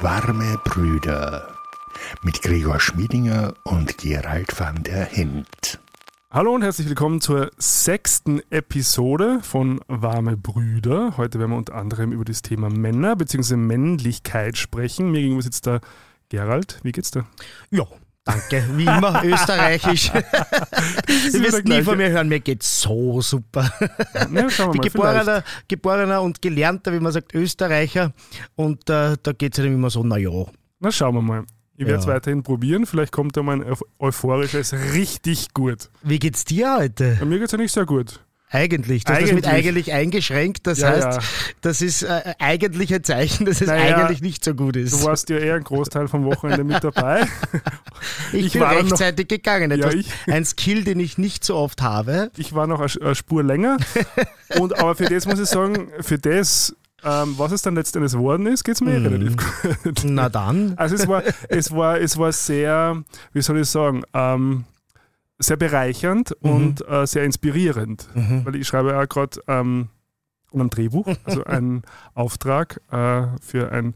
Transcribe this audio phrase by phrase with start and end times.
[0.00, 1.48] Warme Brüder
[2.22, 5.80] mit Gregor Schmiedinger und Gerald van der Hint.
[6.30, 11.16] Hallo und herzlich willkommen zur sechsten Episode von Warme Brüder.
[11.16, 13.56] Heute werden wir unter anderem über das Thema Männer bzw.
[13.56, 15.10] Männlichkeit sprechen.
[15.10, 15.80] Mir gegenüber sitzt da
[16.28, 16.78] Gerald.
[16.82, 17.24] Wie geht's dir?
[17.70, 17.86] Ja,
[18.26, 18.64] danke.
[18.74, 20.10] Wie immer österreichisch.
[20.10, 23.70] Du wirst nie von mir hören, mir geht's so super.
[24.32, 25.14] Ja, schauen wir Ich bin mal.
[25.14, 28.12] geborener, geborener und gelernter, wie man sagt, Österreicher.
[28.56, 30.44] Und äh, da geht's halt immer so, naja.
[30.80, 31.44] Na, schauen wir mal.
[31.78, 32.12] Ich werde es Ja.
[32.14, 32.86] weiterhin probieren.
[32.86, 35.90] Vielleicht kommt da mal ein euph- euphorisches richtig gut.
[36.02, 37.16] Wie geht's dir heute?
[37.20, 38.20] Bei mir geht's ja nicht sehr gut.
[38.48, 39.02] Eigentlich.
[39.04, 39.92] Du hast das mit Eigentlich.
[39.92, 40.66] eigentlich eingeschränkt.
[40.68, 41.18] Das Ja, heißt, ja.
[41.62, 44.92] das ist äh, eigentlich ein Zeichen, dass es Naja, eigentlich nicht so gut ist.
[44.92, 47.26] Du warst ja eher einen Großteil vom Wochenende mit dabei.
[48.32, 49.76] ich, ich bin war noch- rechtzeitig gegangen.
[49.76, 52.30] Ja, ich- ein Skill, den ich nicht so oft habe.
[52.36, 53.78] Ich war noch eine eine Spur länger.
[54.60, 58.46] Und, aber für das muss ich sagen, für das, ähm, was es dann letztendlich geworden
[58.46, 59.06] ist, geht es mir Mhm.
[59.06, 59.36] relativ
[59.82, 60.02] gut.
[60.04, 60.74] Na dann.
[60.76, 64.64] Also es war, es war, es war sehr, wie soll ich sagen, ähm,
[65.38, 66.50] sehr bereichernd Mhm.
[66.50, 68.08] und äh, sehr inspirierend.
[68.44, 69.88] Weil ich schreibe ja gerade ähm,
[70.52, 71.82] einem Drehbuch, also einen
[72.14, 73.94] Auftrag äh, für, ein,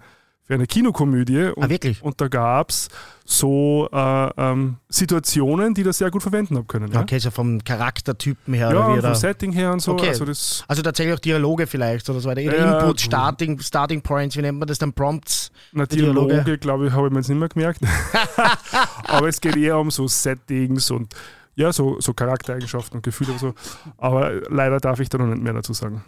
[0.50, 1.52] für eine Kinokomödie.
[1.54, 2.02] Und, Ah, wirklich?
[2.02, 2.88] und da gab es
[3.24, 6.90] so äh, ähm, Situationen, die das sehr gut verwenden habe können.
[6.90, 8.70] Ja, Okay, so vom Charaktertypen her.
[8.72, 9.92] ja oder wie und vom da- Setting her und so.
[9.92, 10.08] Okay.
[10.08, 12.40] Also das, Also tatsächlich auch Dialoge vielleicht oder so weiter.
[12.40, 14.92] Ja, Input, Starting, Starting Points, wie nennt man das dann?
[14.92, 15.52] Prompts.
[15.70, 16.28] Na, Dialoge.
[16.32, 17.80] Dialoge, glaube ich, habe ich mir jetzt nicht mehr gemerkt.
[19.04, 21.14] Aber es geht eher um so Settings und
[21.54, 23.54] ja, so, so Charaktereigenschaften und Gefühle und so.
[23.98, 26.02] Aber leider darf ich da noch nicht mehr dazu sagen.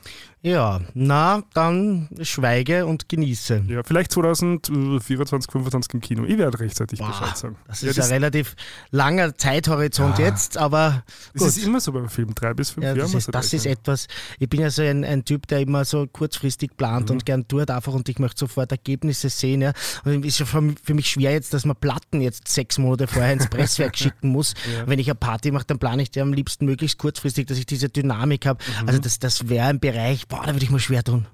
[0.44, 3.62] Ja, na, dann schweige und genieße.
[3.68, 6.24] Ja, vielleicht 2024, 2025 im Kino.
[6.24, 7.56] Ich werde rechtzeitig Boah, Bescheid sagen.
[7.68, 8.56] Das ja, ist das, ein relativ
[8.90, 10.26] langer Zeithorizont Ja.
[10.26, 11.48] jetzt, aber das gut.
[11.48, 12.34] ist immer so beim Film.
[12.34, 13.02] Drei bis fünf ja, Jahre.
[13.02, 14.08] das, ist, das ist etwas,
[14.40, 17.12] ich bin ja so ein, ein Typ, der immer so kurzfristig plant Mhm.
[17.12, 19.62] und gern tut einfach und ich möchte sofort Ergebnisse sehen.
[19.62, 19.72] Ja.
[20.04, 22.78] Und es ist ja für mich- für mich schwer jetzt, dass man Platten jetzt sechs
[22.78, 24.54] Monate vorher ins Presswerk schicken muss.
[24.76, 24.88] Ja.
[24.88, 27.66] Wenn ich eine Party mache, dann plane ich die am liebsten möglichst kurzfristig, dass ich
[27.66, 28.58] diese Dynamik habe.
[28.82, 28.88] Mhm.
[28.88, 31.26] Also das, das wäre ein Bereich, boah, da würde ich mir schwer tun.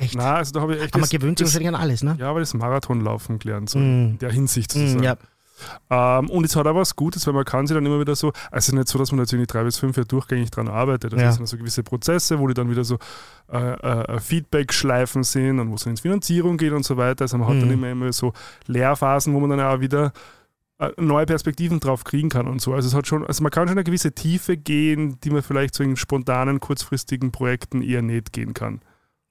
[0.00, 0.14] Echt.
[0.16, 2.16] Na, also da habe ich echt Aber man das, gewöhnt sich wahrscheinlich an alles, ne?
[2.18, 3.82] ja, aber das Marathonlaufen gelernt, so Mm.
[4.12, 5.02] in der Hinsicht Mm, sozusagen.
[5.04, 5.16] ja.
[5.90, 8.28] Ähm, und es hat auch was Gutes, weil man kann sich dann immer wieder so,
[8.28, 11.12] also es ist nicht so, dass man natürlich drei bis fünf Jahre durchgängig dran arbeitet.
[11.14, 11.32] Das Ja.
[11.32, 12.98] sind so gewisse Prozesse, wo die dann wieder so
[13.52, 17.22] äh, äh, Feedback-Schleifen sind und wo es dann ins Finanzierung geht und so weiter.
[17.24, 17.74] Also man hat dann Mhm.
[17.74, 18.32] immer, immer so
[18.66, 20.10] Lehrphasen, wo man dann auch wieder äh,
[20.98, 22.74] neue Perspektiven drauf kriegen kann und so.
[22.74, 25.74] Also es hat schon, also man kann schon eine gewisse Tiefe gehen, die man vielleicht
[25.74, 28.80] so in spontanen, kurzfristigen Projekten eher nicht gehen kann.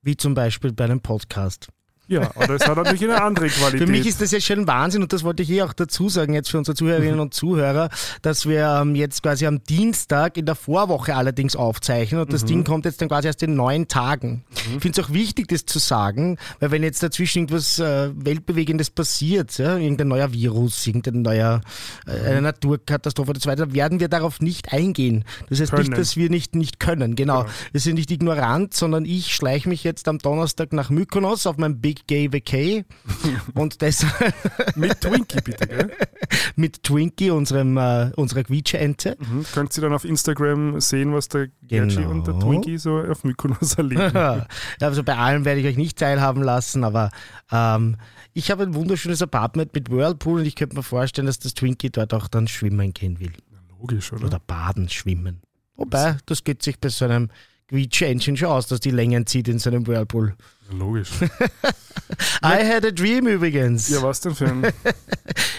[0.01, 1.69] Wie zum Beispiel bei einem Podcast.
[2.07, 3.87] Ja, aber es hat natürlich eine andere Qualität.
[3.87, 6.33] Für mich ist das jetzt schon Wahnsinn und das wollte ich hier auch dazu sagen,
[6.33, 7.89] jetzt für unsere Zuhörerinnen und Zuhörer,
[8.21, 12.63] dass wir ähm, jetzt quasi am Dienstag in der Vorwoche allerdings aufzeichnen und das Ding
[12.63, 14.43] kommt jetzt dann quasi erst in neun Tagen.
[14.75, 18.89] Ich finde es auch wichtig, das zu sagen, weil wenn jetzt dazwischen irgendwas äh, Weltbewegendes
[18.89, 21.61] passiert, ja, irgendein neuer Virus, irgendein neuer,
[22.07, 25.25] äh, eine Naturkatastrophe und so weiter, werden wir darauf nicht eingehen.
[25.49, 25.89] Das heißt Können.
[25.89, 27.35] nicht, dass wir nicht, nicht können, genau.
[27.43, 27.49] Genau.
[27.71, 31.79] Wir sind nicht ignorant, sondern ich schleiche mich jetzt am Donnerstag nach Mykonos auf mein
[31.79, 32.85] Big Gay Vacay
[33.53, 34.33] und deshalb
[34.75, 35.91] Mit Twinkie bitte, gell?
[36.55, 39.17] mit Twinkie, unserem, äh, unserer Quietsche-Ente.
[39.19, 39.45] Mhm.
[39.53, 42.11] Könnt ihr dann auf Instagram sehen, was der Gertschi Genau.
[42.11, 44.11] und der Twinkie so auf Mykonos erleben.
[44.81, 47.09] Also bei allem werde ich euch nicht teilhaben lassen, aber
[47.51, 47.97] ähm,
[48.33, 51.89] ich habe ein wunderschönes Apartment mit Whirlpool und ich könnte mir vorstellen, dass das Twinkie
[51.89, 53.31] dort auch dann schwimmen gehen will.
[53.79, 54.25] Logisch, oder?
[54.25, 55.41] Oder baden, schwimmen.
[55.75, 57.29] Wobei, das geht sich bei so einem
[57.67, 60.35] Quietsche-Engine schon aus, dass die Längen zieht in so einem Whirlpool.
[60.71, 61.09] Logisch.
[62.43, 63.89] I had a dream übrigens.
[63.89, 64.65] Ja, was denn für ein.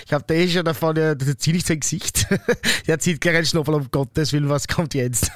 [0.06, 2.28] Ich habe da eh schon davon, der, der zieht nicht sein Gesicht.
[2.86, 5.32] Der zieht gleich einen Schnuffel, um Gottes Willen, was kommt jetzt?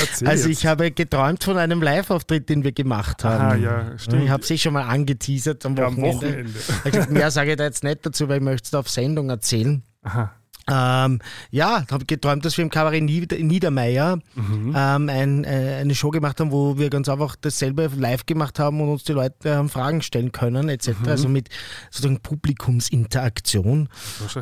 [0.00, 0.58] Erzähl Also jetzt.
[0.60, 3.44] ich habe geträumt von einem Live-Auftritt, den wir gemacht haben.
[3.44, 4.22] Aha, ja, stimmt.
[4.24, 6.54] Ich habe es eh schon mal angeteasert am ja, am Wochenende.
[6.54, 6.58] Wochenende.
[6.86, 9.28] Ich glaub, mehr sage ich da jetzt nicht dazu, weil ich möchte es auf Sendung
[9.28, 9.82] erzählen.
[10.02, 10.32] Aha.
[10.70, 11.20] Ähm,
[11.50, 14.74] ja, habe geträumt, dass wir im Kabarett Nieder Niedermeier Mhm.
[14.76, 18.80] ähm, ein, äh, eine Show gemacht haben, wo wir ganz einfach dasselbe live gemacht haben
[18.80, 20.88] und uns die Leute haben Fragen stellen können, etc.
[21.00, 21.08] Mhm.
[21.08, 21.48] Also mit
[21.90, 23.88] sozusagen Publikumsinteraktion.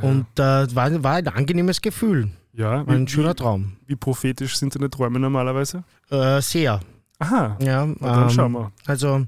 [0.00, 2.30] Und äh, war, war ein angenehmes Gefühl.
[2.52, 3.72] ja, Ein wie, schöner Traum.
[3.86, 5.84] wie prophetisch sind deine Träume normalerweise?
[6.10, 6.80] Äh, sehr.
[7.19, 7.56] Aha.
[7.60, 8.72] Ja, Na, dann ähm, schauen wir.
[8.84, 9.26] Also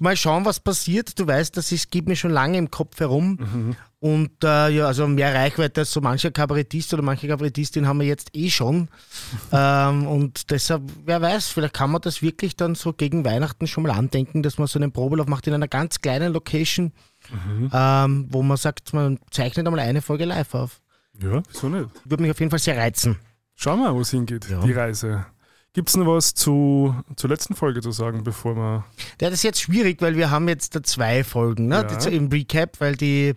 [0.00, 1.18] mal schauen, was passiert.
[1.18, 3.38] Du weißt, das ist, geht mir schon lange im Kopf herum.
[3.40, 3.76] Mhm.
[3.98, 8.06] Und äh, ja, also mehr Reichweite als so mancher Kabarettist oder manche Kabarettistin haben wir
[8.06, 8.88] jetzt eh schon.
[9.52, 13.84] ähm, und deshalb, wer weiß, vielleicht kann man das wirklich dann so gegen Weihnachten schon
[13.84, 16.92] mal andenken, dass man so einen Probelauf macht in einer ganz kleinen Location,
[17.30, 17.70] Mhm.
[17.72, 20.80] ähm, wo man sagt, man zeichnet einmal eine Folge live auf.
[21.20, 21.88] Ja, wieso nicht?
[22.04, 23.16] Würde mich auf jeden Fall sehr reizen.
[23.56, 24.60] Schauen wir, wo es hingeht, Ja.
[24.60, 25.26] die Reise.
[25.72, 28.84] Gibt es noch was zu, zur letzten Folge zu sagen, bevor wir.
[29.20, 31.86] Ja, das ist jetzt schwierig, weil wir haben jetzt da zwei Folgen ne?
[31.90, 32.08] Ja.
[32.10, 33.34] im Recap, weil die,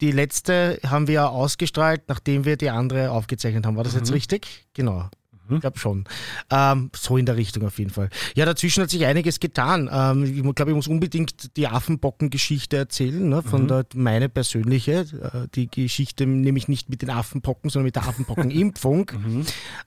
[0.00, 3.76] die letzte haben wir ja ausgestrahlt, nachdem wir die andere aufgezeichnet haben.
[3.76, 4.66] War das jetzt richtig?
[4.74, 5.08] Genau.
[5.56, 6.04] Ich glaube schon.
[6.50, 8.08] Ähm, so in der Richtung auf jeden Fall.
[8.34, 9.88] Ja, dazwischen hat sich einiges getan.
[9.92, 15.00] Ähm, ich glaube, ich muss unbedingt die Affenpocken-Geschichte erzählen, ne, von der meine persönliche.
[15.00, 19.10] Äh, die Geschichte nämlich nicht mit den Affenpocken, sondern mit der Affenpockenimpfung.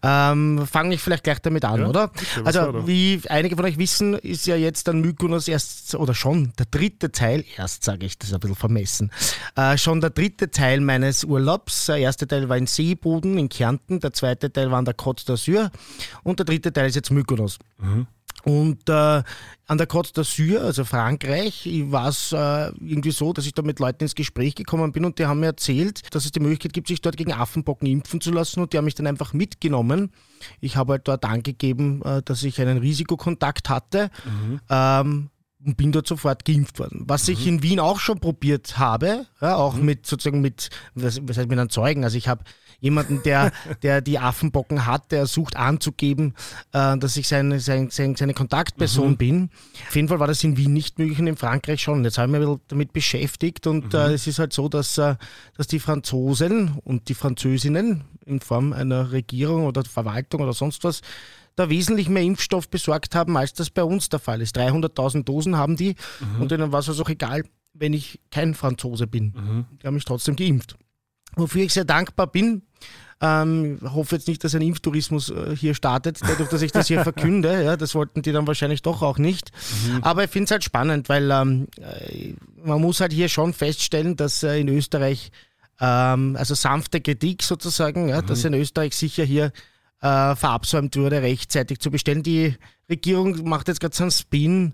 [0.02, 2.08] Ähm, Fange ich vielleicht gleich damit an, Ja, oder?
[2.10, 6.52] bitte, also, wie einige von euch wissen, ist ja jetzt dann Mykonos erst, oder schon
[6.60, 9.12] der dritte Teil, erst sage ich, das ist ein bisschen vermessen,
[9.56, 11.86] äh, schon der dritte Teil meines Urlaubs.
[11.86, 15.26] Der erste Teil war in Seeboden in Kärnten, der zweite Teil war an der Côte
[15.26, 15.53] d'Azur
[16.24, 17.60] und der dritte Teil ist jetzt Mykonos.
[18.44, 23.54] Und äh, an der Côte d'Azur, also Frankreich, war es äh, irgendwie so, dass ich
[23.54, 26.42] da mit Leuten ins Gespräch gekommen bin und die haben mir erzählt, dass es die
[26.42, 29.32] Möglichkeit gibt, sich dort gegen Affenpocken impfen zu lassen und die haben mich dann einfach
[29.32, 30.12] mitgenommen.
[30.60, 34.10] Ich habe halt dort angegeben, äh, dass ich einen Risikokontakt hatte.
[34.70, 35.30] Ähm,
[35.66, 37.04] und bin dort sofort geimpft worden.
[37.08, 41.38] Was ich in Wien auch schon probiert habe, ja, auch mit sozusagen mit, was, was
[41.38, 42.04] heißt mit einem Zeugen.
[42.04, 42.44] Also ich habe
[42.84, 46.36] jemanden, der, der die Affenbocken hat, der sucht anzugeben,
[46.74, 49.50] äh, dass ich seine, sein, sein, seine Kontaktperson bin.
[49.88, 52.04] Auf jeden Fall war das in Wien nicht möglich und in Frankreich schon.
[52.04, 55.16] Jetzt habe ich mich damit beschäftigt und äh, es ist halt so, dass, äh,
[55.56, 61.02] dass die Franzosen und die Französinnen in Form einer Regierung oder Verwaltung oder sonst was
[61.56, 64.58] da wesentlich mehr Impfstoff besorgt haben, als das bei uns der Fall ist.
[64.58, 65.96] 300.000 Dosen haben die
[66.40, 67.44] und denen war es also auch egal,
[67.74, 69.66] wenn ich kein Franzose bin.
[69.82, 70.76] Die haben mich trotzdem geimpft.
[71.36, 72.64] Wofür ich sehr dankbar bin.
[73.22, 77.04] Ähm, hoffe jetzt nicht, dass ein Impftourismus äh, hier startet, dadurch, dass ich das hier
[77.04, 77.64] verkünde.
[77.64, 79.52] Ja, das wollten die dann wahrscheinlich doch auch nicht.
[80.02, 82.34] Aber ich finde es halt spannend, weil ähm, äh,
[82.66, 85.32] man muss halt hier schon feststellen, dass äh, in Österreich,
[85.80, 89.54] ähm, also sanfte Kritik sozusagen, ja, dass in Österreich sicher hier
[90.02, 92.24] äh, verabsäumt wurde, rechtzeitig zu bestellen.
[92.24, 92.58] Die
[92.90, 94.74] Regierung macht jetzt gerade so einen Spin,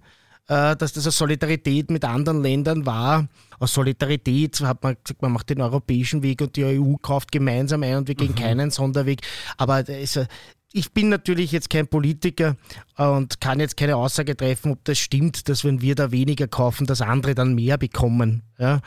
[0.49, 3.27] dass das eine Solidarität mit anderen Ländern war.
[3.59, 7.83] Aus Solidarität hat man gesagt, man macht den europäischen Weg und die EU kauft gemeinsam
[7.83, 9.21] ein und wir gehen keinen Sonderweg.
[9.57, 10.25] Aber ist, äh,
[10.71, 12.55] ich bin natürlich jetzt kein Politiker
[12.97, 16.87] und kann jetzt keine Aussage treffen, ob das stimmt, dass wenn wir da weniger kaufen,
[16.87, 18.43] dass andere dann mehr bekommen.
[18.59, 18.81] Ja?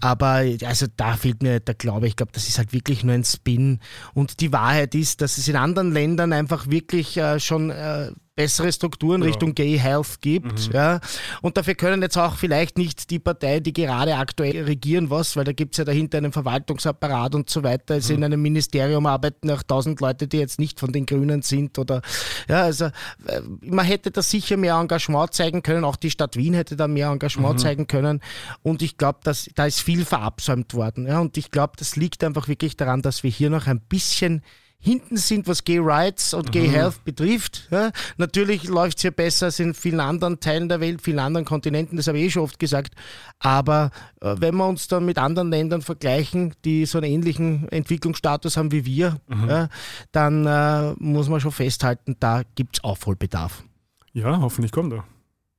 [0.00, 2.06] Aber also da fehlt mir der Glaube.
[2.06, 3.80] Ich glaube, das ist halt wirklich nur ein Spin.
[4.12, 8.72] Und die Wahrheit ist, dass es in anderen Ländern einfach wirklich äh, schon äh, bessere
[8.72, 10.72] Strukturen Richtung Gay Health gibt.
[10.72, 11.00] Ja.
[11.40, 15.44] Und dafür können jetzt auch vielleicht nicht die Parteien, die gerade aktuell regieren, was, weil
[15.44, 17.94] da gibt es ja dahinter einen Verwaltungsapparat und so weiter.
[17.94, 21.78] Also in einem Ministerium arbeiten auch tausend Leute, die jetzt nicht von den Grünen sind
[21.78, 22.02] oder
[22.48, 26.54] ja, also äh, man hätte da sicher mehr Engagement zeigen können, auch die Stadt Wien
[26.54, 28.20] hätte da mehr Engagement zeigen können.
[28.62, 31.06] Und ich glaube, dass da ist viel verabsäumt worden.
[31.06, 31.20] Ja.
[31.20, 34.42] Und ich glaube, das liegt einfach wirklich daran, dass wir hier noch ein bisschen
[34.84, 37.68] hinten sind, was Gay Rights und Gay Health betrifft.
[37.70, 41.46] Ja, natürlich läuft es hier besser als in vielen anderen Teilen der Welt, vielen anderen
[41.46, 42.94] Kontinenten, das habe ich eh schon oft gesagt.
[43.38, 43.90] Aber
[44.20, 48.72] äh, wenn wir uns dann mit anderen Ländern vergleichen, die so einen ähnlichen Entwicklungsstatus haben
[48.72, 49.68] wie wir, ja,
[50.12, 53.64] dann äh, muss man schon festhalten, da gibt es Aufholbedarf.
[54.12, 55.04] Ja, hoffentlich kommt er.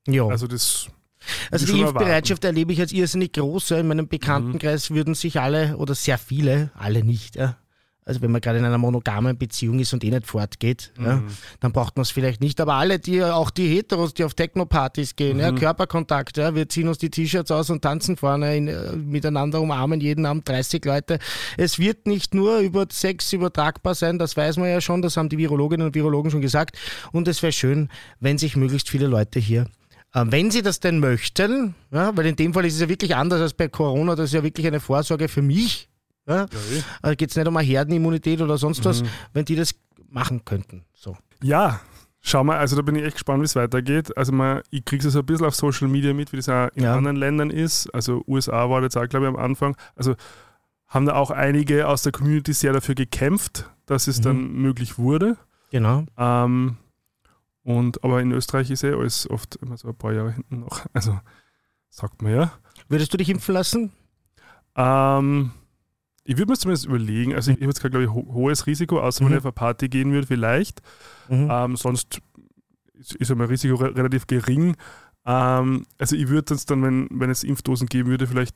[0.07, 0.28] Ja.
[0.28, 0.88] Also das.
[1.51, 3.69] Also die Impfbereitschaft erlebe ich als irrsinnig groß.
[3.69, 3.77] Ja.
[3.77, 7.57] In meinem Bekanntenkreis würden sich alle oder sehr viele, alle nicht, ja.
[8.07, 11.24] Also wenn man gerade in einer monogamen Beziehung ist und eh nicht fortgeht, ja,
[11.60, 12.62] dann braucht man es vielleicht nicht.
[12.62, 16.88] Aber alle, die auch die Heteros, die auf Techno-Partys gehen, ja, Körperkontakt, ja, wir ziehen
[16.88, 21.18] uns die T-Shirts aus und tanzen vorne in, äh, miteinander, umarmen jeden Abend 30 Leute.
[21.57, 25.30] Es wird nicht nur über Sex übertragbar sein, das weiß man ja schon, das haben
[25.30, 26.78] die Virologinnen und Virologen schon gesagt.
[27.11, 29.66] Und es wäre schön, wenn sich möglichst viele Leute hier
[30.24, 33.42] wenn Sie das denn möchten, ja, weil in dem Fall ist es ja wirklich anders
[33.42, 35.90] als bei Corona, das ist ja wirklich eine Vorsorge für mich.
[36.28, 36.48] Ja,
[37.04, 39.04] da geht es nicht um eine Herdenimmunität oder sonst was,
[39.34, 39.76] wenn die das
[40.10, 40.84] machen könnten.
[40.94, 41.16] So.
[41.44, 41.80] Ja,
[42.22, 44.16] schau mal, also da bin ich echt gespannt, wie es weitergeht.
[44.18, 46.69] Also man, ich kriege es so ein bisschen auf Social Media mit, wie das auch
[46.74, 46.95] in Ja.
[46.95, 47.94] anderen Ländern ist.
[47.94, 49.76] Also USA war jetzt auch, glaube ich, am Anfang.
[49.95, 50.16] Also
[50.88, 55.38] haben da auch einige aus der Community sehr dafür gekämpft, dass es dann möglich wurde.
[55.69, 56.06] Genau.
[56.18, 56.78] Ähm,
[57.66, 60.86] und, aber in Österreich ist eh alles oft immer so ein paar Jahre hinten noch.
[60.94, 61.19] Also
[61.90, 62.54] sagt man ja.
[62.88, 63.92] Würdest du dich impfen lassen?
[64.76, 65.52] Ähm,
[66.24, 69.00] ich würde mir zumindest überlegen, also ich habe jetzt kein, glaube ich, ho hohes Risiko,
[69.00, 69.34] außer wenn Mhm.
[69.34, 70.81] ich auf eine Party gehen würde, vielleicht.
[71.30, 71.48] Mhm.
[71.52, 72.22] Ähm, sonst
[72.94, 74.76] ist, ist ja mein Risiko re relativ gering.
[75.26, 78.56] Ähm, also ich würde uns dann, wenn, wenn es Impfdosen geben würde, vielleicht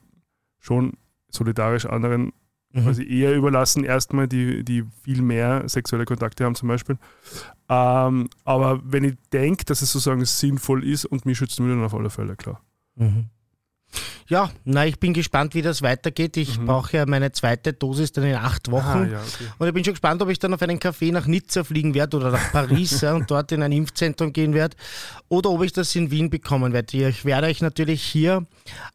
[0.59, 0.93] schon
[1.29, 2.31] solidarisch anderen
[2.71, 2.83] Mhm.
[2.83, 6.97] quasi eher überlassen, erstmal, die, die viel mehr sexuelle Kontakte haben zum Beispiel.
[7.67, 11.85] Ähm, aber wenn ich denke, dass es sozusagen sinnvoll ist und mich schützen würde, dann
[11.85, 12.61] auf alle Fälle, klar.
[12.95, 13.29] Mhm.
[14.27, 16.37] Ja, na, ich bin gespannt, wie das weitergeht.
[16.37, 18.85] Ich brauche ja meine zweite Dosis dann in acht Wochen.
[18.85, 19.45] Ah, ja, okay.
[19.57, 22.17] Und ich bin schon gespannt, ob ich dann auf einen Café nach Nizza fliegen werde
[22.17, 24.77] oder nach Paris ja, und dort in ein Impfzentrum gehen werde
[25.29, 27.09] oder ob ich das in Wien bekommen werde.
[27.09, 28.45] Ich werde euch natürlich hier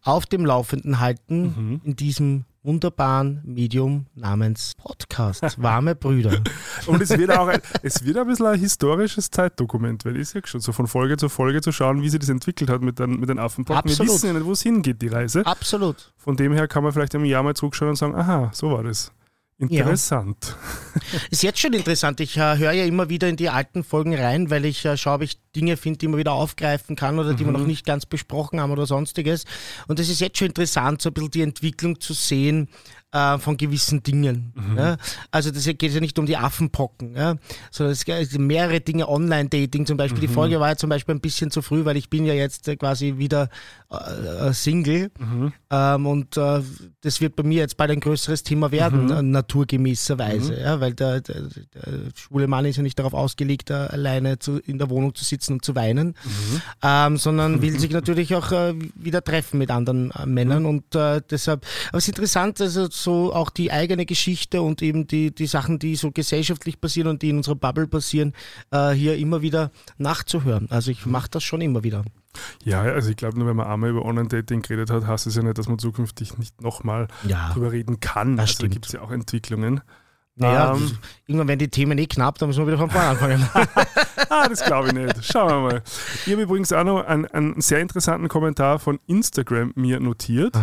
[0.03, 5.63] auf dem Laufenden halten in diesem wunderbaren Medium namens Podcast.
[5.63, 6.43] Warme Brüder.
[6.87, 10.43] Und es wird auch ein, es wird ein bisschen ein historisches Zeitdokument, weil ich sehe
[10.45, 13.21] schon, so von Folge zu Folge zu schauen, wie sich das entwickelt hat mit den,
[13.21, 13.91] mit den Affenpocken.
[13.91, 15.45] Wir wissen ja nicht, wo es hingeht, die Reise.
[15.47, 16.13] Absolut.
[16.17, 18.83] Von dem her kann man vielleicht im Jahr mal zurückschauen und sagen, aha, so war
[18.83, 19.13] das.
[19.59, 20.57] Interessant.
[21.31, 22.21] Ist jetzt schon interessant.
[22.21, 25.15] Ich äh, höre ja immer wieder in die alten Folgen rein, weil ich äh, schaue,
[25.15, 28.05] ob ich Dinge finde, die man wieder aufgreifen kann oder die wir noch nicht ganz
[28.05, 29.45] besprochen haben oder sonstiges.
[29.87, 32.69] Und es ist jetzt schon interessant, so ein bisschen die Entwicklung zu sehen
[33.13, 34.53] äh, von gewissen Dingen.
[34.77, 34.97] Ja?
[35.31, 37.37] Also das geht ja nicht um die Affenpocken, ja?
[37.71, 40.21] sondern es geht mehrere Dinge, Online-Dating zum Beispiel.
[40.21, 42.67] Die Folge war ja zum Beispiel ein bisschen zu früh, weil ich bin ja jetzt
[42.69, 43.49] äh, quasi wieder
[43.97, 45.11] äh, Single.
[45.71, 46.61] Ähm, und äh,
[47.01, 50.81] das wird bei mir jetzt bald ein größeres Thema werden, äh, naturgemäßerweise, ja?
[50.81, 54.79] weil der, der, der schwule Mann ist ja nicht darauf ausgelegt, äh, alleine zu, in
[54.79, 56.15] der Wohnung zu sitzen und zu weinen,
[56.83, 60.67] ähm, sondern will sich natürlich auch äh, wieder treffen mit anderen Männern.
[60.67, 65.07] Und äh, deshalb, aber es ist interessant, also so auch die eigene Geschichte und eben
[65.07, 68.33] die, die Sachen, die so gesellschaftlich passieren und die in unserer Bubble passieren,
[68.95, 70.69] hier immer wieder nachzuhören.
[70.71, 72.05] Also ich mache das schon immer wieder.
[72.63, 75.43] Ja, also ich glaube, nur wenn man einmal über Online-Dating geredet hat, heißt es ja
[75.43, 77.51] nicht, dass man zukünftig nicht nochmal Ja.
[77.53, 78.37] drüber reden kann.
[78.37, 79.81] Das also da gibt es ja auch Entwicklungen.
[80.37, 80.91] Naja, Ähm,
[81.27, 83.49] irgendwann werden die Themen eh knapp, dann müssen wir wieder von vorne anfangen.
[84.31, 85.25] Ah, das glaube ich nicht.
[85.25, 85.83] Schauen wir mal.
[86.27, 90.57] Ich habe übrigens auch noch einen, einen sehr interessanten Kommentar von Instagram mir notiert.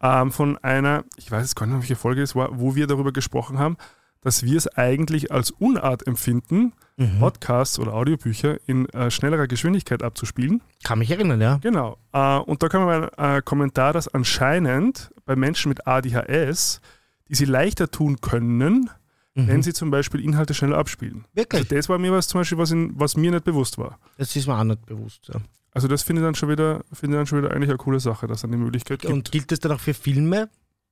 [0.00, 3.10] Ähm, von einer, ich weiß jetzt gar nicht, welche Folge es war, wo wir darüber
[3.12, 3.76] gesprochen haben,
[4.22, 6.72] dass wir es eigentlich als Unart empfinden,
[7.18, 10.60] Podcasts oder Audiobücher in äh, schnellerer Geschwindigkeit abzuspielen.
[10.84, 11.56] Kann mich erinnern, ja.
[11.62, 11.96] Genau.
[12.12, 16.82] Äh, und da kam ein äh, Kommentar, dass anscheinend bei Menschen mit ADHS,
[17.28, 18.90] die sie leichter tun können,
[19.34, 21.24] wenn sie zum Beispiel Inhalte schneller abspielen.
[21.32, 21.62] Wirklich?
[21.62, 23.98] Also das war mir was zum Beispiel, was, in, was mir nicht bewusst war.
[24.18, 25.30] Das ist mir auch nicht bewusst.
[25.32, 25.40] Ja.
[25.72, 28.00] Also das finde ich dann schon wieder, finde ich dann schon wieder eigentlich eine coole
[28.00, 29.12] Sache, dass dann die Möglichkeit gibt.
[29.12, 30.50] Und gilt das dann auch für Filme?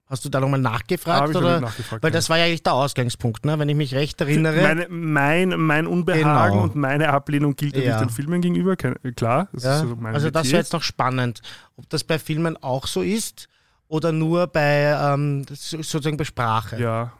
[0.08, 1.20] Hast du da nochmal nachgefragt?
[1.20, 1.60] hab ich oder?
[1.60, 3.58] nachgefragt, Weil das war ja eigentlich der Ausgangspunkt, ne?
[3.58, 4.62] wenn ich mich recht erinnere.
[4.62, 6.62] Meine, mein, mein Unbehagen Genau.
[6.64, 7.98] und meine Ablehnung gilt natürlich Ja.
[8.00, 9.48] den Filmen gegenüber, klar.
[9.52, 9.74] Das ja?
[9.82, 11.42] ist so mein also das wäre jetzt noch spannend,
[11.76, 13.48] ob das bei Filmen auch so ist
[13.86, 16.80] oder nur bei ähm, sozusagen bei Sprache.
[16.80, 17.12] Ja,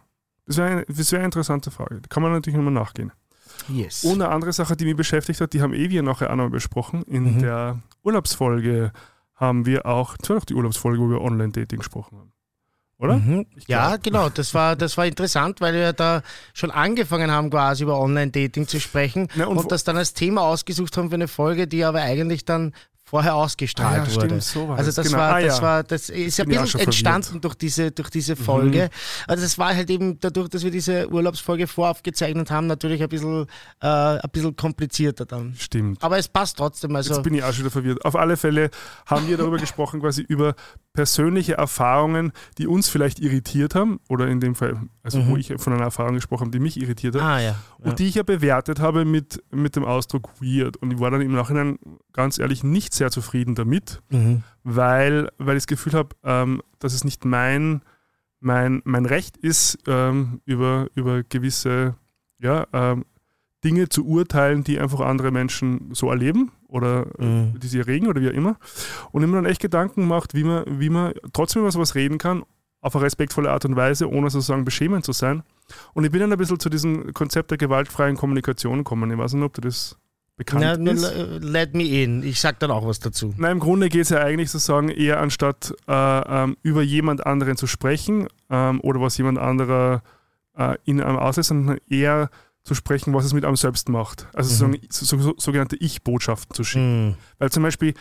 [0.47, 2.01] das wäre eine, das eine interessante Frage.
[2.01, 3.13] Da kann man natürlich nochmal nachgehen.
[3.69, 4.03] Yes.
[4.05, 6.49] Und eine andere Sache, die mich beschäftigt hat, die haben eh wir nachher auch noch
[6.49, 7.03] besprochen.
[7.03, 7.39] In Mhm.
[7.41, 8.93] der Urlaubsfolge
[9.35, 12.33] haben wir auch, das war doch die Urlaubsfolge, wo wir Online-Dating gesprochen haben.
[12.99, 13.17] Oder?
[13.19, 13.47] Mhm.
[13.69, 14.29] Ja, genau.
[14.29, 18.81] Das war, das war interessant, weil wir da schon angefangen haben, quasi über Online-Dating zu
[18.81, 22.01] sprechen Na, und und, das dann als Thema ausgesucht haben für eine Folge, die aber
[22.01, 22.73] eigentlich dann
[23.05, 24.27] vorher ausgestrahlt Ah ja, wurde.
[24.27, 24.97] stimmt, so war also das.
[24.97, 25.19] das Genau.
[25.19, 25.63] war, Ah, das ja.
[25.63, 28.91] war, das ist ja ein bisschen entstanden durch diese, durch diese Folge.
[29.27, 33.47] Also das war halt eben dadurch, dass wir diese Urlaubsfolge voraufgezeichnet haben, natürlich ein bisschen,
[33.81, 35.55] äh, ein bisschen komplizierter dann.
[35.57, 36.03] Stimmt.
[36.05, 36.95] Aber es passt trotzdem.
[36.97, 38.05] Also Jetzt bin ich auch schon wieder verwirrt.
[38.05, 38.71] Auf alle Fälle
[39.07, 40.55] haben wir darüber gesprochen, quasi über
[40.99, 45.73] persönliche Erfahrungen, die uns vielleicht irritiert haben, oder in dem Fall, also wo ich von
[45.73, 47.29] einer Erfahrung gesprochen habe, die mich irritiert hat, Mhm.
[47.29, 47.47] ah ja.
[47.51, 47.57] ja.
[47.79, 50.77] und die ich ja bewertet habe mit, mit dem Ausdruck weird.
[50.79, 51.79] Und ich war dann im Nachhinein
[52.13, 54.43] ganz ehrlich nicht sehr zufrieden damit, Mhm.
[54.65, 57.83] weil, weil ich das Gefühl habe, ähm, dass es nicht mein,
[58.41, 61.95] mein, mein Recht ist, ähm, über, über gewisse
[62.41, 63.05] ja, ähm,
[63.65, 67.59] Dinge zu urteilen, die einfach andere Menschen so erleben oder äh, Mhm.
[67.61, 68.57] die sie erregen oder wie auch immer.
[69.11, 72.19] Und ich mir dann echt Gedanken gemacht, wie man, wie man trotzdem über sowas reden
[72.19, 72.45] kann,
[72.81, 75.43] auf eine respektvolle Art und Weise, ohne sozusagen beschämend zu sein.
[75.95, 79.11] Und ich bin dann ein bisschen zu diesem Konzept der gewaltfreien Kommunikation gekommen.
[79.11, 79.97] Ich weiß nicht, ob dir das
[80.37, 81.43] bekannt Na, ist.
[81.43, 82.23] let me in.
[82.23, 83.35] Ich sag dann auch was dazu.
[83.37, 87.57] Na, im Grunde geht es ja eigentlich sozusagen eher anstatt äh, ähm, über jemand anderen
[87.57, 90.03] zu sprechen ähm, oder was jemand anderer
[90.57, 92.31] äh, in einem auslässt, sondern eher
[92.69, 94.29] zu sprechen, was es mit einem selbst macht.
[94.35, 97.09] Also so, sogenannte Ich-Botschaften zu schicken.
[97.09, 97.15] Mhm.
[97.39, 97.95] Weil zum Beispiel,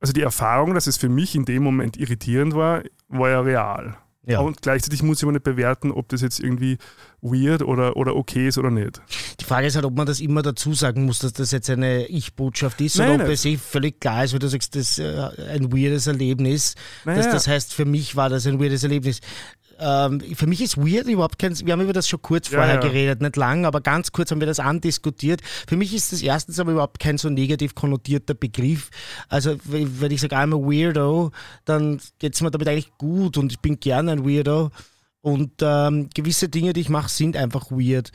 [0.00, 3.96] also die Erfahrung, dass es für mich in dem Moment irritierend war, war ja real.
[4.26, 4.40] Ja.
[4.40, 6.76] Und gleichzeitig muss ich aber nicht bewerten, ob das jetzt irgendwie
[7.22, 9.00] weird oder, oder okay ist oder nicht.
[9.40, 12.06] Die Frage ist halt, ob man das immer dazu sagen muss, dass das jetzt eine
[12.06, 14.98] Ich-Botschaft ist Nein, oder ob es eh völlig klar ist, weil du sagst, das ist
[14.98, 16.74] äh, ein weirdes Erlebnis.
[17.04, 17.22] Naja.
[17.22, 19.20] Dass das heißt, für mich war das ein weirdes Erlebnis.
[19.80, 22.74] Ähm, für mich ist weird überhaupt kein, wir haben über das schon kurz Ja, vorher
[22.74, 22.80] ja.
[22.80, 25.40] geredet, nicht lang, aber ganz kurz haben wir das andiskutiert.
[25.66, 28.90] Für mich ist das erstens aber überhaupt kein so negativ konnotierter Begriff.
[29.28, 31.30] Also wenn ich sage, I'm a Weirdo,
[31.64, 34.70] dann geht es mir damit eigentlich gut und ich bin gerne ein Weirdo.
[35.22, 38.10] Und ähm, gewisse Dinge, die ich mache, sind einfach weird.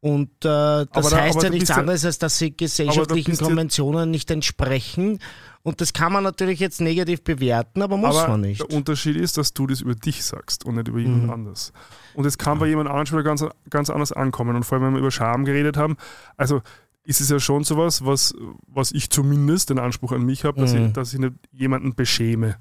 [0.00, 5.18] Und äh, das Aber heißt ja nichts anderes, als dass sie gesellschaftlichen Konventionen nicht entsprechen.
[5.62, 8.60] Und das kann man natürlich jetzt negativ bewerten, aber muss Aber man nicht.
[8.60, 11.30] der Unterschied ist, dass du das über dich sagst und nicht über jemand Mhm.
[11.30, 11.72] anders.
[12.14, 14.56] Und es kann bei jemand anderem schon ganz, ganz anders ankommen.
[14.56, 15.96] Und vor allem, wenn wir über Scham geredet haben,
[16.38, 16.62] also
[17.04, 18.34] ist es ja schon sowas, was,
[18.66, 20.86] was ich zumindest den Anspruch an mich habe, dass, Mhm.
[20.86, 22.56] ich, dass ich nicht jemanden beschäme.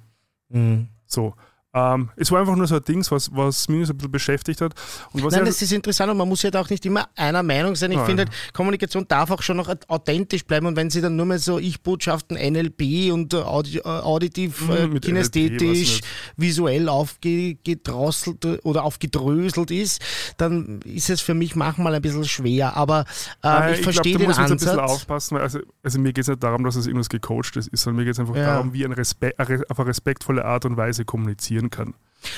[0.50, 0.90] Mhm.
[1.06, 1.36] So.
[1.72, 4.60] Ähm, es war einfach nur so ein Ding, was, was mich so ein bisschen beschäftigt
[4.62, 4.74] hat.
[5.12, 7.08] Und was Nein, ich das ist interessant und man muss ja da auch nicht immer
[7.16, 7.92] einer Meinung sein.
[7.92, 8.06] Ich Nein.
[8.08, 11.38] finde, halt, Kommunikation darf auch schon noch authentisch bleiben und wenn sie dann nur mehr
[11.38, 16.02] so Ich-Botschaften, NLP und äh, Audi äh, auditiv, Mhm, äh, kinästhetisch,
[16.38, 20.02] visuell aufgedrosselt oder aufgedröselt ist,
[20.38, 22.76] dann ist es für mich manchmal ein bisschen schwer.
[22.76, 23.06] Aber
[23.44, 24.92] Äh, ich verstehe den da muss man jetzt ein bisschen Ansatz.
[25.02, 27.98] aufpassen, weil also, also mir geht es nicht darum, dass es irgendwas gecoachtes ist, sondern
[27.98, 28.46] mir geht es einfach Ja.
[28.56, 31.94] darum, wie ein Respe auf eine respektvolle Art und Weise kommunizieren kann.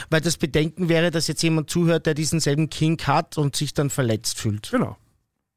[0.09, 3.73] Weil das Bedenken wäre, dass jetzt jemand zuhört, der diesen selben Kink hat und sich
[3.73, 4.69] dann verletzt fühlt.
[4.71, 4.97] Genau.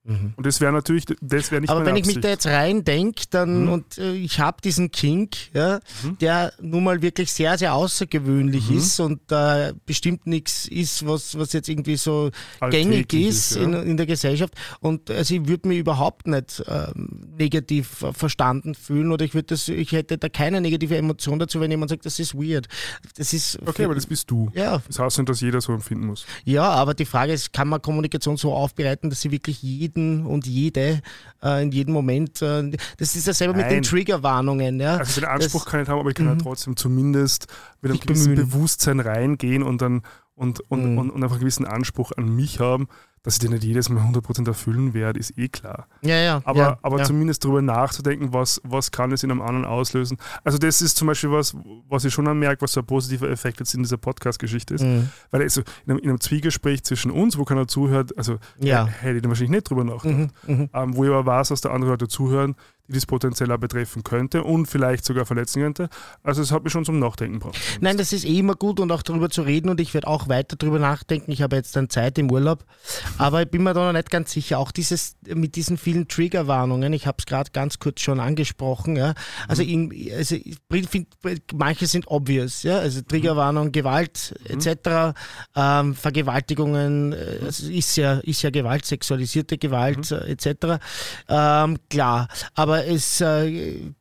[0.06, 0.34] Mhm.
[0.36, 2.24] Und das wäre natürlich, das wäre nicht Aber wenn ich mich Absicht.
[2.24, 3.72] da jetzt rein denke, dann Mhm.
[3.72, 6.18] und äh, ich habe diesen Kink, ja, Mhm.
[6.18, 8.76] der nun mal wirklich sehr, sehr außergewöhnlich Mhm.
[8.76, 12.30] ist und äh, bestimmt nichts ist, was, was jetzt irgendwie so
[12.60, 13.62] Alltäglich gängig ist ja.
[13.62, 14.52] in, in der Gesellschaft.
[14.80, 19.46] Und also ich würde mich überhaupt nicht ähm, negativ äh, verstanden fühlen oder ich würde
[19.46, 22.68] das, ich hätte da keine negative Emotion dazu, wenn jemand sagt, das ist weird.
[23.16, 24.50] Das ist Okay, aber das bist du.
[24.54, 26.26] ja, Das heißt nicht, dass jeder so empfinden muss.
[26.44, 29.62] ja, aber die Frage ist, kann man Kommunikation so aufbereiten, dass sie wirklich
[29.96, 31.00] jeden und jede
[31.42, 33.82] äh, in jedem Moment, äh, das ist dasselbe mit den.
[33.82, 34.80] Triggerwarnungen.
[34.80, 34.96] Ja?
[34.96, 36.38] Also den Anspruch Das- kann ich haben, aber ich kann ja Mhm.
[36.38, 37.46] trotzdem zumindest
[37.80, 38.48] mit einem gewissen bemühen.
[38.50, 40.02] Bewusstsein reingehen und dann
[40.36, 40.98] und, und, Mhm.
[40.98, 42.88] und, und einfach einen gewissen Anspruch an mich haben,
[43.24, 45.88] dass ich den nicht jedes Mal 100% erfüllen werde, ist eh klar.
[46.02, 46.42] ja, ja.
[46.44, 47.04] Aber, ja, aber ja.
[47.04, 50.18] zumindest darüber nachzudenken, was, was kann es in einem anderen auslösen.
[50.44, 51.56] Also das ist zum Beispiel was,
[51.88, 54.82] was ich schon anmerke, was so ein positiver Effekt jetzt in dieser Podcast-Geschichte ist.
[54.82, 55.08] Mhm.
[55.30, 58.86] Weil also in einem, in einem Zwiegespräch zwischen uns, wo keiner zuhört, also Ja.
[58.86, 60.30] hätte ich da wahrscheinlich nicht drüber nachgedacht.
[60.46, 60.54] Mhm.
[60.56, 60.68] Mhm.
[60.74, 62.54] Ähm, wo ich aber weiß, dass da andere Leute zuhören,
[62.88, 65.88] die das potenziell auch betreffen könnte und vielleicht sogar verletzen könnte.
[66.22, 67.58] Also es hat mich schon zum Nachdenken gebracht.
[67.80, 70.28] Nein, das ist eh immer gut und auch darüber zu reden und ich werde auch
[70.28, 71.30] weiter darüber nachdenken.
[71.30, 72.64] Ich habe jetzt dann Zeit im Urlaub,
[73.16, 74.58] aber ich bin mir da noch nicht ganz sicher.
[74.58, 78.96] Auch dieses mit diesen vielen Triggerwarnungen, ich habe es gerade ganz kurz schon angesprochen.
[78.96, 79.14] Ja.
[79.48, 81.08] Also, in, also ich find,
[81.54, 82.78] manche sind obvious, ja.
[82.78, 85.14] Also Triggerwarnung, Gewalt etc.,
[85.56, 90.80] ähm, Vergewaltigungen, also ist ja ist ja Gewalt, sexualisierte Gewalt äh, etc.
[91.28, 93.92] Ähm, klar, aber es äh,